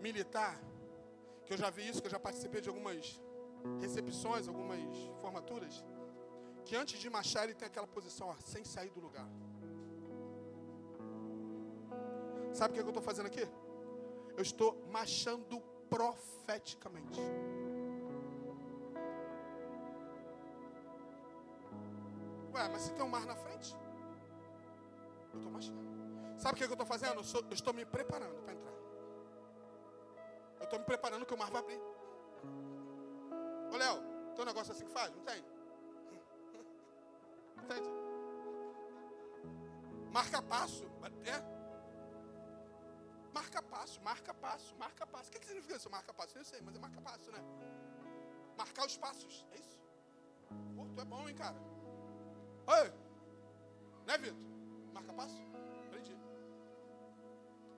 militar, 0.00 0.56
que 1.44 1.52
eu 1.54 1.58
já 1.62 1.70
vi 1.70 1.88
isso, 1.88 2.00
que 2.00 2.06
eu 2.06 2.16
já 2.16 2.20
participei 2.28 2.60
de 2.60 2.68
algumas 2.68 3.20
recepções, 3.80 4.46
algumas 4.46 4.80
formaturas, 5.20 5.84
que 6.64 6.74
antes 6.76 7.00
de 7.00 7.10
marchar 7.10 7.44
ele 7.44 7.54
tem 7.54 7.66
aquela 7.66 7.86
posição, 7.98 8.28
ó, 8.28 8.36
sem 8.52 8.64
sair 8.64 8.90
do 8.90 9.00
lugar. 9.00 9.28
Sabe 12.58 12.70
o 12.70 12.74
que, 12.74 12.80
é 12.80 12.82
que 12.84 12.88
eu 12.88 12.96
estou 12.96 13.02
fazendo 13.10 13.26
aqui? 13.26 13.44
eu 14.36 14.42
estou 14.42 14.76
marchando 14.90 15.60
profeticamente. 15.88 17.20
Ué, 22.52 22.68
mas 22.68 22.82
se 22.82 22.92
tem 22.92 23.04
um 23.04 23.08
mar 23.08 23.26
na 23.26 23.36
frente, 23.36 23.76
eu 25.32 25.38
estou 25.38 25.52
marchando. 25.52 25.93
Sabe 26.38 26.54
o 26.54 26.56
que, 26.56 26.64
eu 26.64 26.72
estou 26.72 26.86
fazendo? 26.86 27.14
Eu, 27.14 27.24
sou, 27.24 27.40
eu 27.42 27.52
estou 27.52 27.72
me 27.72 27.84
preparando 27.84 28.42
para 28.42 28.52
entrar. 28.52 28.72
Eu 30.58 30.64
estou 30.64 30.78
me 30.78 30.84
preparando 30.84 31.26
que 31.26 31.34
o 31.34 31.38
mar 31.38 31.50
vai 31.50 31.60
abrir. 31.60 31.80
Ô 33.72 33.76
Léo, 33.76 34.02
tem 34.34 34.42
um 34.42 34.46
negócio 34.46 34.72
assim 34.72 34.84
que 34.84 34.92
faz? 34.92 35.14
Não 35.14 35.24
tem? 35.24 35.42
Entende? 37.62 37.88
Marca 40.12 40.42
passo. 40.42 40.84
É? 41.24 41.54
Marca 43.32 43.62
passo, 43.62 44.00
marca 44.00 44.32
passo, 44.32 44.76
marca 44.76 45.06
passo. 45.06 45.28
O 45.28 45.32
que, 45.32 45.44
significa 45.44 45.76
isso? 45.76 45.90
Marca 45.90 46.14
passo? 46.14 46.38
Eu 46.38 46.44
sei, 46.44 46.60
mas 46.62 46.76
é 46.76 46.78
marca 46.78 47.00
passo, 47.00 47.30
né? 47.32 47.42
Marcar 48.56 48.86
os 48.86 48.96
passos, 48.96 49.44
é 49.52 49.58
isso? 49.58 49.80
Pô, 50.76 50.86
tu 50.94 51.00
é 51.00 51.04
bom, 51.04 51.28
hein, 51.28 51.34
cara? 51.34 51.56
Oi! 52.66 52.92
Né, 54.06 54.18
Vitor? 54.18 54.36
Marca 54.92 55.12
passo? 55.12 55.53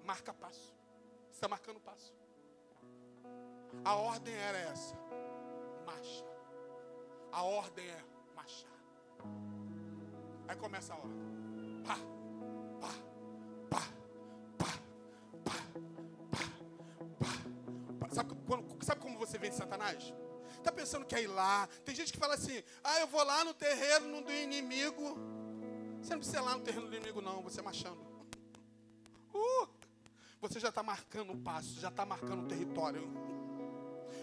Marca 0.07 0.33
passo. 0.33 0.73
Está 1.33 1.49
marcando 1.49 1.81
passo. 1.81 2.15
A 3.85 3.97
ordem 3.97 4.35
era 4.35 4.57
essa. 4.57 4.95
Marcha. 5.85 6.25
A 7.33 7.43
ordem 7.43 7.85
é 7.85 8.05
marchar. 8.35 8.71
Aí 10.47 10.57
começa 10.57 10.95
a 10.95 10.97
ordem. 10.97 11.83
Pá, 11.85 11.99
pá, 12.81 12.93
Sabe, 18.13 18.35
quando, 18.47 18.85
sabe 18.85 19.01
como 19.03 19.19
você 19.19 19.37
vence 19.37 19.59
Satanás? 19.59 20.15
Está 20.57 20.71
pensando 20.71 21.05
que 21.05 21.15
é 21.15 21.23
ir 21.23 21.27
lá? 21.27 21.69
Tem 21.85 21.95
gente 21.95 22.13
que 22.13 22.19
fala 22.19 22.35
assim: 22.35 22.63
ah, 22.83 23.01
eu 23.01 23.09
vou 23.09 23.23
lá 23.25 23.45
no 23.45 23.53
terreno 23.53 24.23
do 24.23 24.33
inimigo. 24.33 25.19
Você 26.01 26.11
não 26.11 26.19
precisa 26.19 26.39
ir 26.39 26.43
lá 26.43 26.57
no 26.57 26.63
terreno 26.63 26.89
do 26.89 26.95
inimigo, 26.95 27.21
não, 27.21 27.43
você 27.43 27.59
é 27.61 27.63
marchando. 27.63 28.06
Você 30.41 30.61
já 30.61 30.69
está 30.69 30.83
marcando 30.83 31.33
o 31.33 31.37
passo, 31.37 31.81
já 31.81 31.89
está 31.89 32.05
marcando 32.05 32.45
o 32.45 32.49
território. 32.49 33.09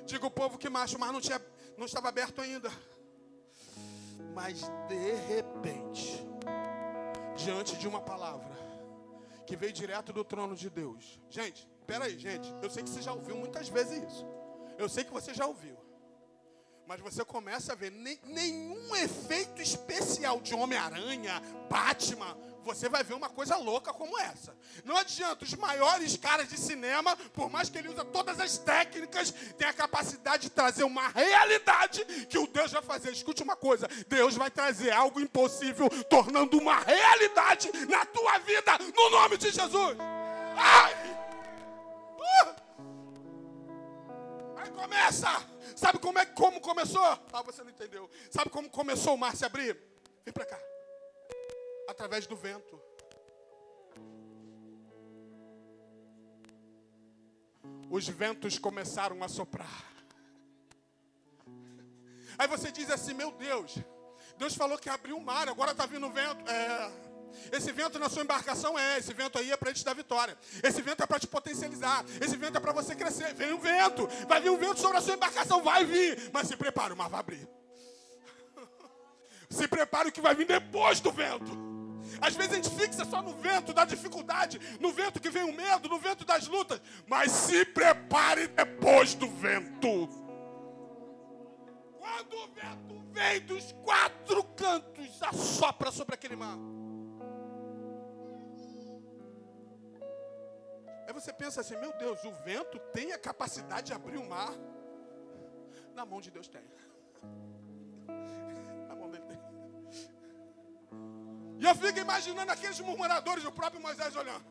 Diga 0.05 0.25
o 0.25 0.31
povo 0.31 0.57
que 0.57 0.69
marcha, 0.69 0.97
mas 0.97 1.11
não, 1.11 1.21
tinha, 1.21 1.41
não 1.77 1.85
estava 1.85 2.09
aberto 2.09 2.41
ainda. 2.41 2.71
Mas 4.33 4.61
de 4.87 5.13
repente, 5.27 6.25
diante 7.35 7.77
de 7.77 7.87
uma 7.87 8.01
palavra 8.01 8.53
que 9.45 9.55
veio 9.55 9.73
direto 9.73 10.13
do 10.13 10.23
trono 10.23 10.55
de 10.55 10.69
Deus. 10.69 11.19
Gente, 11.29 11.67
Peraí, 11.85 12.17
gente. 12.17 12.53
Eu 12.61 12.69
sei 12.69 12.83
que 12.83 12.89
você 12.89 13.01
já 13.01 13.13
ouviu 13.13 13.35
muitas 13.35 13.67
vezes 13.69 14.03
isso. 14.03 14.25
Eu 14.77 14.87
sei 14.89 15.03
que 15.03 15.11
você 15.11 15.33
já 15.33 15.45
ouviu. 15.45 15.77
Mas 16.87 16.99
você 16.99 17.23
começa 17.23 17.73
a 17.73 17.75
ver 17.75 17.91
nenhum 17.91 18.95
efeito 18.95 19.61
especial 19.61 20.41
de 20.41 20.53
Homem-Aranha, 20.53 21.41
Batman. 21.69 22.37
Você 22.63 22.87
vai 22.87 23.03
ver 23.03 23.13
uma 23.13 23.29
coisa 23.29 23.55
louca 23.57 23.93
como 23.93 24.17
essa. 24.19 24.55
Não 24.85 24.97
adianta, 24.97 25.43
os 25.43 25.53
maiores 25.55 26.17
caras 26.17 26.47
de 26.47 26.57
cinema, 26.57 27.15
por 27.33 27.49
mais 27.49 27.69
que 27.69 27.77
ele 27.77 27.89
use 27.89 28.03
todas 28.05 28.39
as 28.39 28.57
técnicas, 28.57 29.31
tem 29.57 29.67
a 29.67 29.73
capacidade 29.73 30.43
de 30.43 30.49
trazer 30.49 30.83
uma 30.83 31.07
realidade 31.09 32.05
que 32.25 32.37
o 32.37 32.47
Deus 32.47 32.71
vai 32.71 32.81
fazer. 32.81 33.11
Escute 33.11 33.43
uma 33.43 33.55
coisa: 33.55 33.87
Deus 34.07 34.35
vai 34.35 34.49
trazer 34.49 34.91
algo 34.91 35.19
impossível, 35.19 35.89
tornando 36.09 36.57
uma 36.57 36.79
realidade 36.79 37.71
na 37.87 38.05
tua 38.05 38.39
vida, 38.39 38.77
no 38.95 39.09
nome 39.09 39.37
de 39.37 39.51
Jesus. 39.51 39.97
Ai! 40.55 41.13
Aí 44.57 44.71
começa. 44.71 45.29
Sabe 45.75 45.99
como 45.99 46.19
é 46.19 46.25
como 46.25 46.61
começou? 46.61 47.03
Ah, 47.03 47.41
você 47.43 47.63
não 47.63 47.69
entendeu. 47.69 48.09
Sabe 48.29 48.49
como 48.49 48.69
começou 48.69 49.15
o 49.15 49.17
mar 49.17 49.35
se 49.35 49.45
abrir? 49.45 49.77
Vem 50.23 50.33
para 50.33 50.45
cá. 50.45 50.72
Através 51.93 52.25
do 52.25 52.35
vento. 52.35 52.81
Os 57.87 58.07
ventos 58.07 58.57
começaram 58.57 59.23
a 59.23 59.27
soprar. 59.27 59.85
Aí 62.35 62.47
você 62.47 62.71
diz 62.71 62.89
assim: 62.89 63.13
Meu 63.13 63.31
Deus, 63.31 63.77
Deus 64.39 64.55
falou 64.55 64.79
que 64.79 64.89
abriu 64.89 65.15
o 65.17 65.23
mar, 65.23 65.47
agora 65.47 65.71
está 65.71 65.85
vindo 65.85 66.09
vento. 66.09 66.49
É. 66.49 66.91
Esse 67.51 67.71
vento 67.71 67.99
na 67.99 68.09
sua 68.09 68.23
embarcação 68.23 68.77
é, 68.77 68.97
esse 68.97 69.13
vento 69.13 69.37
aí 69.37 69.51
é 69.51 69.57
para 69.57 69.71
te 69.71 69.85
dar 69.85 69.93
vitória. 69.93 70.35
Esse 70.63 70.81
vento 70.81 71.03
é 71.03 71.05
para 71.05 71.19
te 71.19 71.27
potencializar. 71.27 72.03
Esse 72.19 72.35
vento 72.35 72.57
é 72.57 72.59
para 72.59 72.71
você 72.71 72.95
crescer. 72.95 73.35
Vem 73.35 73.53
um 73.53 73.59
vento, 73.59 74.07
vai 74.27 74.41
vir 74.41 74.49
um 74.49 74.57
vento 74.57 74.79
sobre 74.79 74.97
a 74.97 75.01
sua 75.01 75.13
embarcação, 75.13 75.61
vai 75.61 75.85
vir. 75.85 76.31
Mas 76.33 76.47
se 76.47 76.57
prepare, 76.57 76.93
o 76.93 76.97
mar 76.97 77.09
vai 77.09 77.19
abrir. 77.19 77.47
Se 79.47 79.67
prepare 79.67 80.11
que 80.11 80.19
vai 80.19 80.33
vir 80.33 80.47
depois 80.47 80.99
do 80.99 81.11
vento. 81.11 81.62
Às 82.21 82.35
vezes 82.35 82.53
a 82.53 82.55
gente 82.55 82.69
fixa 82.69 83.05
só 83.05 83.21
no 83.21 83.33
vento 83.33 83.73
da 83.73 83.85
dificuldade, 83.85 84.59
no 84.79 84.91
vento 84.91 85.19
que 85.19 85.29
vem 85.29 85.43
o 85.43 85.53
medo, 85.53 85.89
no 85.89 85.99
vento 85.99 86.25
das 86.25 86.47
lutas. 86.47 86.81
Mas 87.07 87.31
se 87.31 87.65
prepare 87.65 88.47
depois 88.47 89.13
do 89.13 89.27
vento. 89.27 90.09
Quando 91.99 92.33
o 92.35 92.47
vento 92.47 93.03
vem 93.11 93.41
dos 93.41 93.71
quatro 93.83 94.43
cantos, 94.55 95.21
assopra 95.21 95.91
sobre 95.91 96.15
aquele 96.15 96.35
mar. 96.35 96.57
Aí 101.07 101.13
você 101.13 101.31
pensa 101.31 101.61
assim: 101.61 101.77
meu 101.77 101.93
Deus, 101.97 102.23
o 102.23 102.31
vento 102.43 102.79
tem 102.91 103.13
a 103.13 103.19
capacidade 103.19 103.87
de 103.87 103.93
abrir 103.93 104.17
o 104.17 104.27
mar? 104.27 104.53
Na 105.93 106.05
mão 106.05 106.19
de 106.19 106.31
Deus 106.31 106.47
tem. 106.47 106.63
E 111.63 111.65
eu 111.65 111.73
fico 111.75 111.97
imaginando 111.97 112.51
aqueles 112.51 112.77
murmuradores, 112.81 113.45
o 113.45 113.51
próprio 113.51 113.81
Moisés 113.81 114.13
olhando. 114.17 114.45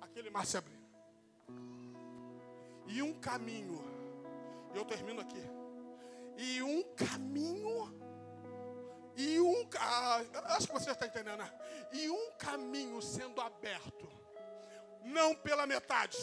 Aquele 0.00 0.30
mar 0.30 0.46
se 0.46 0.56
abrindo. 0.56 0.88
E 2.86 3.02
um 3.02 3.12
caminho. 3.20 3.84
E 4.72 4.78
eu 4.78 4.84
termino 4.86 5.20
aqui. 5.20 5.42
E 6.38 6.62
um 6.62 6.82
caminho. 6.94 7.94
E 9.14 9.38
um. 9.38 9.68
Ah, 9.78 10.22
acho 10.56 10.68
que 10.68 10.72
você 10.72 10.90
está 10.90 11.06
entendendo, 11.06 11.36
né? 11.36 11.52
E 11.92 12.08
um 12.08 12.30
caminho 12.38 13.02
sendo 13.02 13.42
aberto 13.42 14.08
não 15.04 15.34
pela 15.34 15.66
metade, 15.66 16.16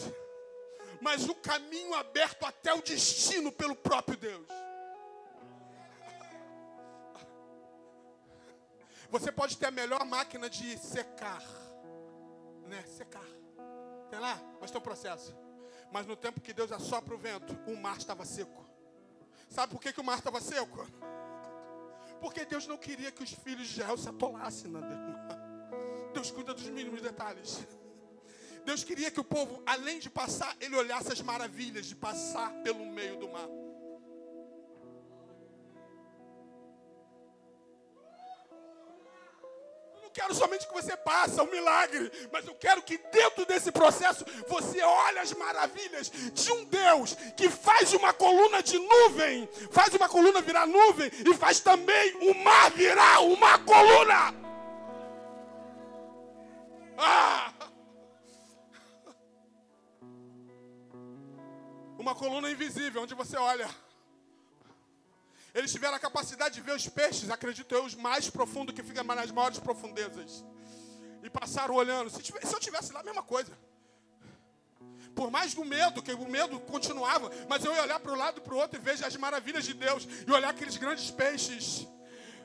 mas 1.00 1.28
o 1.28 1.36
caminho 1.36 1.94
aberto 1.94 2.44
até 2.44 2.74
o 2.74 2.82
destino 2.82 3.52
pelo 3.52 3.76
próprio 3.76 4.16
Deus. 4.16 4.48
Você 9.10 9.30
pode 9.30 9.56
ter 9.56 9.66
a 9.66 9.70
melhor 9.70 10.04
máquina 10.04 10.50
de 10.50 10.78
secar, 10.78 11.42
né? 12.66 12.82
Secar. 12.86 13.26
Tem 14.10 14.18
lá? 14.18 14.40
Mas 14.60 14.70
tem 14.70 14.80
um 14.80 14.84
processo. 14.84 15.34
Mas 15.92 16.06
no 16.06 16.16
tempo 16.16 16.40
que 16.40 16.52
Deus 16.52 16.72
assopra 16.72 17.14
o 17.14 17.18
vento, 17.18 17.56
o 17.66 17.76
mar 17.76 17.96
estava 17.96 18.24
seco. 18.24 18.64
Sabe 19.48 19.72
por 19.72 19.80
que, 19.80 19.92
que 19.92 20.00
o 20.00 20.04
mar 20.04 20.18
estava 20.18 20.40
seco? 20.40 20.86
Porque 22.20 22.44
Deus 22.44 22.66
não 22.66 22.76
queria 22.76 23.12
que 23.12 23.22
os 23.22 23.32
filhos 23.32 23.68
de 23.68 23.74
Israel 23.74 23.96
se 23.96 24.08
atolassem 24.08 24.70
na 24.70 24.80
Deus 26.16 26.30
cuida 26.30 26.54
dos 26.54 26.68
mínimos 26.70 27.02
detalhes. 27.02 27.66
Deus 28.64 28.82
queria 28.82 29.10
que 29.10 29.20
o 29.20 29.24
povo, 29.24 29.62
além 29.66 29.98
de 29.98 30.10
passar, 30.10 30.56
ele 30.60 30.74
olhasse 30.74 31.12
as 31.12 31.20
maravilhas 31.20 31.86
de 31.86 31.94
passar 31.94 32.50
pelo 32.62 32.84
meio 32.86 33.18
do 33.18 33.28
mar. 33.28 33.46
Quero 40.16 40.34
somente 40.34 40.66
que 40.66 40.72
você 40.72 40.96
passe 40.96 41.38
o 41.38 41.46
milagre, 41.46 42.10
mas 42.32 42.46
eu 42.46 42.54
quero 42.54 42.80
que 42.80 42.96
dentro 42.96 43.44
desse 43.44 43.70
processo 43.70 44.24
você 44.48 44.82
olhe 44.82 45.18
as 45.18 45.34
maravilhas 45.34 46.10
de 46.32 46.50
um 46.52 46.64
Deus 46.64 47.14
que 47.36 47.50
faz 47.50 47.92
uma 47.92 48.14
coluna 48.14 48.62
de 48.62 48.78
nuvem, 48.78 49.46
faz 49.70 49.92
uma 49.92 50.08
coluna 50.08 50.40
virar 50.40 50.66
nuvem 50.66 51.10
e 51.30 51.34
faz 51.34 51.60
também 51.60 52.14
o 52.30 52.34
mar 52.42 52.70
virar 52.70 53.20
uma 53.20 53.58
coluna. 53.58 54.34
Ah! 56.96 57.52
uma 61.98 62.14
coluna 62.14 62.50
invisível, 62.50 63.02
onde 63.02 63.14
você 63.14 63.36
olha. 63.36 63.68
Eles 65.56 65.72
tiveram 65.72 65.96
a 65.96 65.98
capacidade 65.98 66.56
de 66.56 66.60
ver 66.60 66.76
os 66.76 66.86
peixes, 66.86 67.30
acredito 67.30 67.74
eu, 67.74 67.86
os 67.86 67.94
mais 67.94 68.28
profundos 68.28 68.74
que 68.74 68.82
ficam 68.82 69.02
nas 69.04 69.30
maiores 69.30 69.58
profundezas. 69.58 70.44
E 71.22 71.30
passaram 71.30 71.74
olhando. 71.74 72.10
Se, 72.10 72.22
tivesse, 72.22 72.48
se 72.48 72.54
eu 72.54 72.60
tivesse 72.60 72.92
lá, 72.92 73.00
a 73.00 73.02
mesma 73.02 73.22
coisa. 73.22 73.56
Por 75.14 75.30
mais 75.30 75.54
do 75.54 75.64
medo, 75.64 76.02
que 76.02 76.12
o 76.12 76.28
medo 76.28 76.60
continuava, 76.60 77.30
mas 77.48 77.64
eu 77.64 77.72
ia 77.74 77.84
olhar 77.84 77.98
para 77.98 78.12
um 78.12 78.16
lado 78.16 78.36
e 78.36 78.40
para 78.42 78.54
o 78.54 78.58
outro 78.58 78.78
e 78.78 78.82
vejo 78.82 79.02
as 79.06 79.16
maravilhas 79.16 79.64
de 79.64 79.72
Deus. 79.72 80.06
E 80.26 80.30
olhar 80.30 80.50
aqueles 80.50 80.76
grandes 80.76 81.10
peixes. 81.10 81.88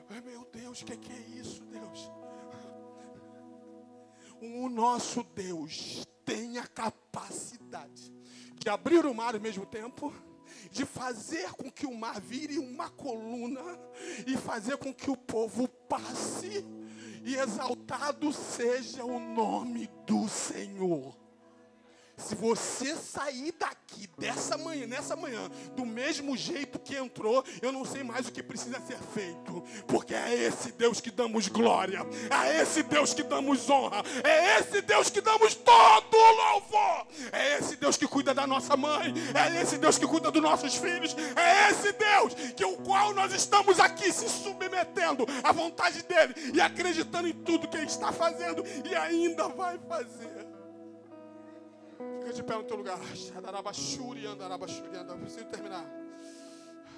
Meu 0.08 0.46
Deus, 0.50 0.80
o 0.80 0.84
que, 0.86 0.96
que 0.96 1.12
é 1.12 1.20
isso, 1.38 1.62
Deus? 1.64 2.10
O 4.40 4.70
nosso 4.70 5.22
Deus 5.22 6.06
tem 6.24 6.56
a 6.56 6.66
capacidade 6.66 8.10
de 8.54 8.70
abrir 8.70 9.04
o 9.04 9.14
mar 9.14 9.34
ao 9.34 9.40
mesmo 9.40 9.66
tempo, 9.66 10.14
de 10.70 10.84
fazer 10.84 11.50
com 11.52 11.70
que 11.70 11.86
o 11.86 11.94
mar 11.94 12.20
vire 12.20 12.58
uma 12.58 12.88
coluna 12.90 13.78
e 14.26 14.36
fazer 14.36 14.76
com 14.76 14.92
que 14.92 15.10
o 15.10 15.16
povo 15.16 15.68
passe 15.88 16.64
e 17.24 17.36
exaltado 17.36 18.32
seja 18.32 19.04
o 19.04 19.18
nome 19.18 19.88
do 20.06 20.28
Senhor. 20.28 21.21
Se 22.22 22.34
você 22.34 22.94
sair 22.96 23.52
daqui 23.58 24.08
dessa 24.16 24.56
manhã, 24.56 24.86
nessa 24.86 25.16
manhã, 25.16 25.50
do 25.76 25.84
mesmo 25.84 26.36
jeito 26.36 26.78
que 26.78 26.94
entrou, 26.96 27.44
eu 27.60 27.72
não 27.72 27.84
sei 27.84 28.02
mais 28.02 28.26
o 28.26 28.32
que 28.32 28.42
precisa 28.42 28.80
ser 28.80 28.98
feito, 29.12 29.62
porque 29.86 30.14
é 30.14 30.34
esse 30.34 30.72
Deus 30.72 31.00
que 31.00 31.10
damos 31.10 31.48
glória, 31.48 32.00
é 32.30 32.62
esse 32.62 32.82
Deus 32.82 33.12
que 33.12 33.22
damos 33.22 33.68
honra, 33.68 34.02
é 34.22 34.58
esse 34.58 34.80
Deus 34.82 35.10
que 35.10 35.20
damos 35.20 35.54
todo 35.54 36.16
louvor, 36.16 37.06
é 37.32 37.58
esse 37.58 37.76
Deus 37.76 37.96
que 37.96 38.06
cuida 38.06 38.32
da 38.32 38.46
nossa 38.46 38.76
mãe, 38.76 39.12
é 39.34 39.60
esse 39.60 39.76
Deus 39.78 39.98
que 39.98 40.06
cuida 40.06 40.30
dos 40.30 40.42
nossos 40.42 40.76
filhos, 40.76 41.16
é 41.36 41.70
esse 41.70 41.92
Deus 41.92 42.34
que 42.54 42.64
o 42.64 42.76
qual 42.78 43.12
nós 43.12 43.32
estamos 43.32 43.80
aqui 43.80 44.12
se 44.12 44.28
submetendo 44.28 45.26
à 45.42 45.52
vontade 45.52 46.02
dele 46.04 46.34
e 46.54 46.60
acreditando 46.60 47.28
em 47.28 47.32
tudo 47.32 47.68
que 47.68 47.76
ele 47.76 47.86
está 47.86 48.12
fazendo 48.12 48.64
e 48.88 48.94
ainda 48.94 49.48
vai 49.48 49.78
fazer. 49.88 50.41
Fica 52.32 52.34
de 52.34 52.42
pé 52.44 52.54
no 52.54 52.64
teu 52.64 52.76
lugar. 52.78 52.98
Preciso 55.20 55.46
terminar. 55.48 56.01